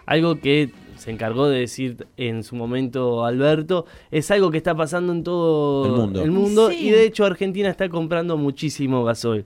Algo 0.06 0.36
que 0.40 0.70
se 0.96 1.10
encargó 1.10 1.48
de 1.48 1.60
decir 1.60 2.06
en 2.16 2.42
su 2.44 2.56
momento 2.56 3.24
Alberto, 3.24 3.86
es 4.10 4.30
algo 4.30 4.50
que 4.50 4.58
está 4.58 4.74
pasando 4.74 5.12
en 5.12 5.22
todo 5.24 5.86
El 5.86 5.92
mundo. 5.92 6.22
el 6.22 6.30
mundo, 6.30 6.70
Sí. 6.70 6.88
y 6.88 6.90
de 6.90 7.04
hecho 7.04 7.24
Argentina 7.24 7.70
está 7.70 7.88
comprando 7.88 8.36
muchísimo 8.36 9.02
gasoil. 9.04 9.44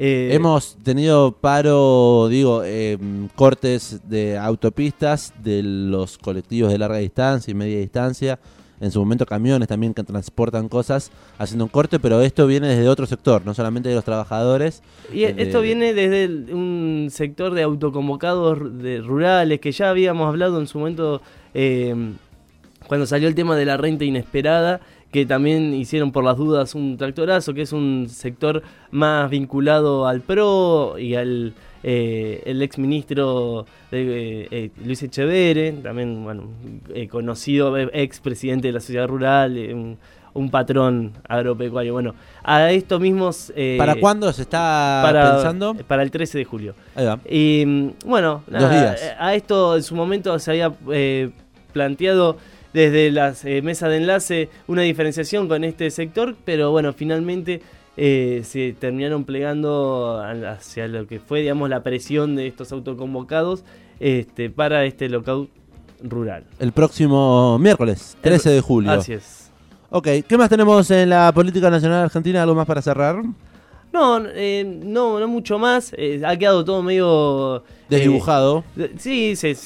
Eh, 0.00 0.30
Hemos 0.32 0.76
tenido 0.82 1.32
paro, 1.32 2.28
digo, 2.28 2.62
eh, 2.64 2.98
cortes 3.34 4.00
de 4.08 4.38
autopistas 4.38 5.34
de 5.42 5.62
los 5.62 6.18
colectivos 6.18 6.70
de 6.72 6.78
larga 6.78 6.98
distancia 6.98 7.50
y 7.50 7.54
media 7.54 7.78
distancia. 7.80 8.38
En 8.80 8.90
su 8.92 9.00
momento 9.00 9.26
camiones 9.26 9.66
también 9.68 9.92
que 9.94 10.04
transportan 10.04 10.68
cosas 10.68 11.10
haciendo 11.38 11.64
un 11.64 11.68
corte, 11.70 11.98
pero 11.98 12.20
esto 12.20 12.46
viene 12.46 12.68
desde 12.68 12.88
otro 12.88 13.06
sector, 13.06 13.42
no 13.44 13.52
solamente 13.54 13.88
de 13.88 13.94
los 13.96 14.04
trabajadores. 14.04 14.82
Y 15.12 15.24
eh, 15.24 15.34
esto 15.38 15.60
viene 15.60 15.94
desde 15.94 16.24
el- 16.24 16.46
un 16.54 17.08
sector 17.10 17.54
de 17.54 17.62
autoconvocados 17.62 18.80
de 18.82 19.00
rurales 19.00 19.60
que 19.60 19.72
ya 19.72 19.90
habíamos 19.90 20.28
hablado 20.28 20.60
en 20.60 20.66
su 20.66 20.78
momento 20.78 21.20
eh, 21.54 21.94
cuando 22.86 23.06
salió 23.06 23.28
el 23.28 23.34
tema 23.34 23.56
de 23.56 23.64
la 23.64 23.76
renta 23.76 24.04
inesperada, 24.04 24.80
que 25.10 25.26
también 25.26 25.74
hicieron 25.74 26.12
por 26.12 26.22
las 26.24 26.36
dudas 26.36 26.74
un 26.74 26.96
tractorazo, 26.96 27.54
que 27.54 27.62
es 27.62 27.72
un 27.72 28.06
sector 28.10 28.62
más 28.90 29.28
vinculado 29.30 30.06
al 30.06 30.20
PRO 30.20 30.98
y 30.98 31.14
al 31.14 31.54
eh, 31.82 32.42
el 32.46 32.60
ex 32.62 32.78
ministro 32.78 33.66
Luis 33.90 35.02
Echeverre, 35.02 35.72
también 35.82 36.24
bueno, 36.24 36.48
eh, 36.94 37.08
conocido 37.08 37.76
ex 37.76 38.20
presidente 38.20 38.68
de 38.68 38.72
la 38.72 38.80
sociedad 38.80 39.06
rural, 39.06 39.56
eh, 39.56 39.74
un, 39.74 39.98
un 40.34 40.50
patrón 40.50 41.12
agropecuario. 41.28 41.92
Bueno, 41.92 42.14
a 42.42 42.70
estos 42.70 43.00
mismos... 43.00 43.52
eh, 43.56 43.76
¿Para 43.78 43.96
cuándo 43.96 44.32
se 44.32 44.42
está 44.42 45.00
para, 45.04 45.32
pensando? 45.34 45.74
Para 45.86 46.02
el 46.02 46.10
13 46.10 46.38
de 46.38 46.44
julio. 46.44 46.74
Ahí 46.94 47.06
va. 47.06 47.18
Y 47.28 47.64
mm, 47.66 47.90
bueno, 48.06 48.42
nada, 48.48 48.94
eh, 48.94 49.14
a 49.18 49.34
esto 49.34 49.76
en 49.76 49.82
su 49.82 49.94
momento 49.94 50.38
se 50.38 50.50
había 50.52 50.72
eh, 50.92 51.30
planteado 51.72 52.36
desde 52.72 53.10
las 53.10 53.44
eh, 53.44 53.62
mesas 53.62 53.88
de 53.90 53.96
enlace 53.96 54.48
una 54.66 54.82
diferenciación 54.82 55.48
con 55.48 55.64
este 55.64 55.90
sector, 55.90 56.36
pero 56.44 56.70
bueno, 56.70 56.92
finalmente 56.92 57.62
eh, 58.00 58.42
se 58.44 58.72
terminaron 58.78 59.24
plegando 59.24 60.22
hacia 60.48 60.86
lo 60.86 61.06
que 61.08 61.18
fue, 61.18 61.40
digamos, 61.40 61.68
la 61.68 61.82
presión 61.82 62.36
de 62.36 62.46
estos 62.46 62.70
autoconvocados 62.72 63.64
este, 64.00 64.50
para 64.50 64.84
este 64.84 65.08
lockout 65.08 65.50
rural. 66.02 66.44
El 66.60 66.70
próximo 66.72 67.58
miércoles, 67.58 68.16
13 68.20 68.50
de 68.50 68.60
julio. 68.60 68.92
Así 68.92 69.12
es. 69.14 69.50
Ok, 69.90 70.06
¿qué 70.28 70.38
más 70.38 70.48
tenemos 70.48 70.90
en 70.92 71.10
la 71.10 71.32
política 71.32 71.70
nacional 71.70 72.04
argentina? 72.04 72.42
¿Algo 72.42 72.54
más 72.54 72.66
para 72.66 72.80
cerrar? 72.82 73.20
No, 73.92 74.20
eh, 74.26 74.62
no, 74.64 75.18
no 75.18 75.26
mucho 75.26 75.58
más. 75.58 75.92
eh, 75.96 76.20
ha 76.24 76.36
quedado 76.36 76.62
todo 76.64 76.82
medio... 76.82 77.56
eh, 77.58 77.62
Desdibujado. 77.88 78.62
Eh, 78.76 78.92
Sí, 78.98 79.34
se, 79.34 79.56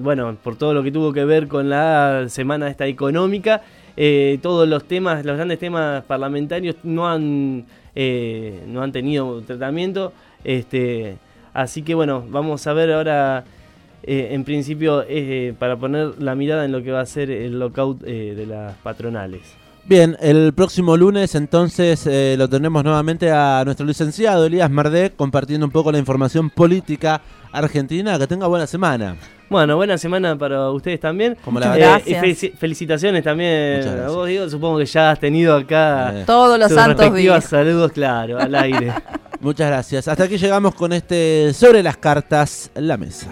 bueno, 0.00 0.36
por 0.44 0.56
todo 0.56 0.74
lo 0.74 0.82
que 0.82 0.92
tuvo 0.92 1.12
que 1.14 1.24
ver 1.24 1.48
con 1.48 1.70
la 1.70 2.26
semana 2.28 2.68
esta 2.68 2.86
económica, 2.86 3.62
eh, 4.00 4.38
todos 4.40 4.68
los 4.68 4.84
temas, 4.84 5.24
los 5.24 5.34
grandes 5.34 5.58
temas 5.58 6.04
parlamentarios 6.04 6.76
no 6.84 7.08
han, 7.08 7.66
eh, 7.96 8.62
no 8.68 8.80
han 8.80 8.92
tenido 8.92 9.42
tratamiento. 9.42 10.12
Este, 10.44 11.16
así 11.52 11.82
que 11.82 11.96
bueno, 11.96 12.24
vamos 12.28 12.64
a 12.68 12.72
ver 12.74 12.92
ahora, 12.92 13.42
eh, 14.04 14.28
en 14.30 14.44
principio, 14.44 15.04
eh, 15.08 15.52
para 15.58 15.76
poner 15.76 16.22
la 16.22 16.36
mirada 16.36 16.64
en 16.64 16.70
lo 16.70 16.80
que 16.84 16.92
va 16.92 17.00
a 17.00 17.06
ser 17.06 17.28
el 17.28 17.58
lockout 17.58 18.04
eh, 18.06 18.34
de 18.36 18.46
las 18.46 18.76
patronales. 18.76 19.42
Bien, 19.88 20.18
el 20.20 20.52
próximo 20.52 20.98
lunes 20.98 21.34
entonces 21.34 22.06
eh, 22.06 22.34
lo 22.36 22.46
tenemos 22.46 22.84
nuevamente 22.84 23.30
a 23.32 23.62
nuestro 23.64 23.86
licenciado 23.86 24.44
Elías 24.44 24.70
Mardek 24.70 25.16
compartiendo 25.16 25.64
un 25.64 25.72
poco 25.72 25.90
la 25.90 25.96
información 25.98 26.50
política 26.50 27.22
argentina. 27.52 28.18
Que 28.18 28.26
tenga 28.26 28.46
buena 28.48 28.66
semana. 28.66 29.16
Bueno, 29.48 29.76
buena 29.76 29.96
semana 29.96 30.36
para 30.36 30.70
ustedes 30.72 31.00
también. 31.00 31.38
Como 31.42 31.58
la 31.58 31.70
verdad. 31.70 32.02
Eh, 32.04 32.10
y 32.10 32.12
gracias. 32.12 32.22
felici- 32.22 32.54
felicitaciones 32.58 33.24
también 33.24 33.80
a 33.80 33.84
gracias. 33.84 34.12
vos, 34.12 34.28
Diego. 34.28 34.50
Supongo 34.50 34.78
que 34.78 34.84
ya 34.84 35.10
has 35.12 35.20
tenido 35.20 35.56
acá 35.56 36.12
Eh, 36.20 36.24
Todos 36.26 36.58
los 36.58 36.70
santos 36.70 37.14
días. 37.14 37.44
saludos, 37.46 37.90
claro, 37.92 38.38
al 38.38 38.54
aire. 38.54 38.92
muchas 39.40 39.68
gracias. 39.68 40.06
Hasta 40.06 40.24
aquí 40.24 40.36
llegamos 40.36 40.74
con 40.74 40.92
este 40.92 41.54
sobre 41.54 41.82
las 41.82 41.96
cartas 41.96 42.70
la 42.74 42.98
mesa. 42.98 43.28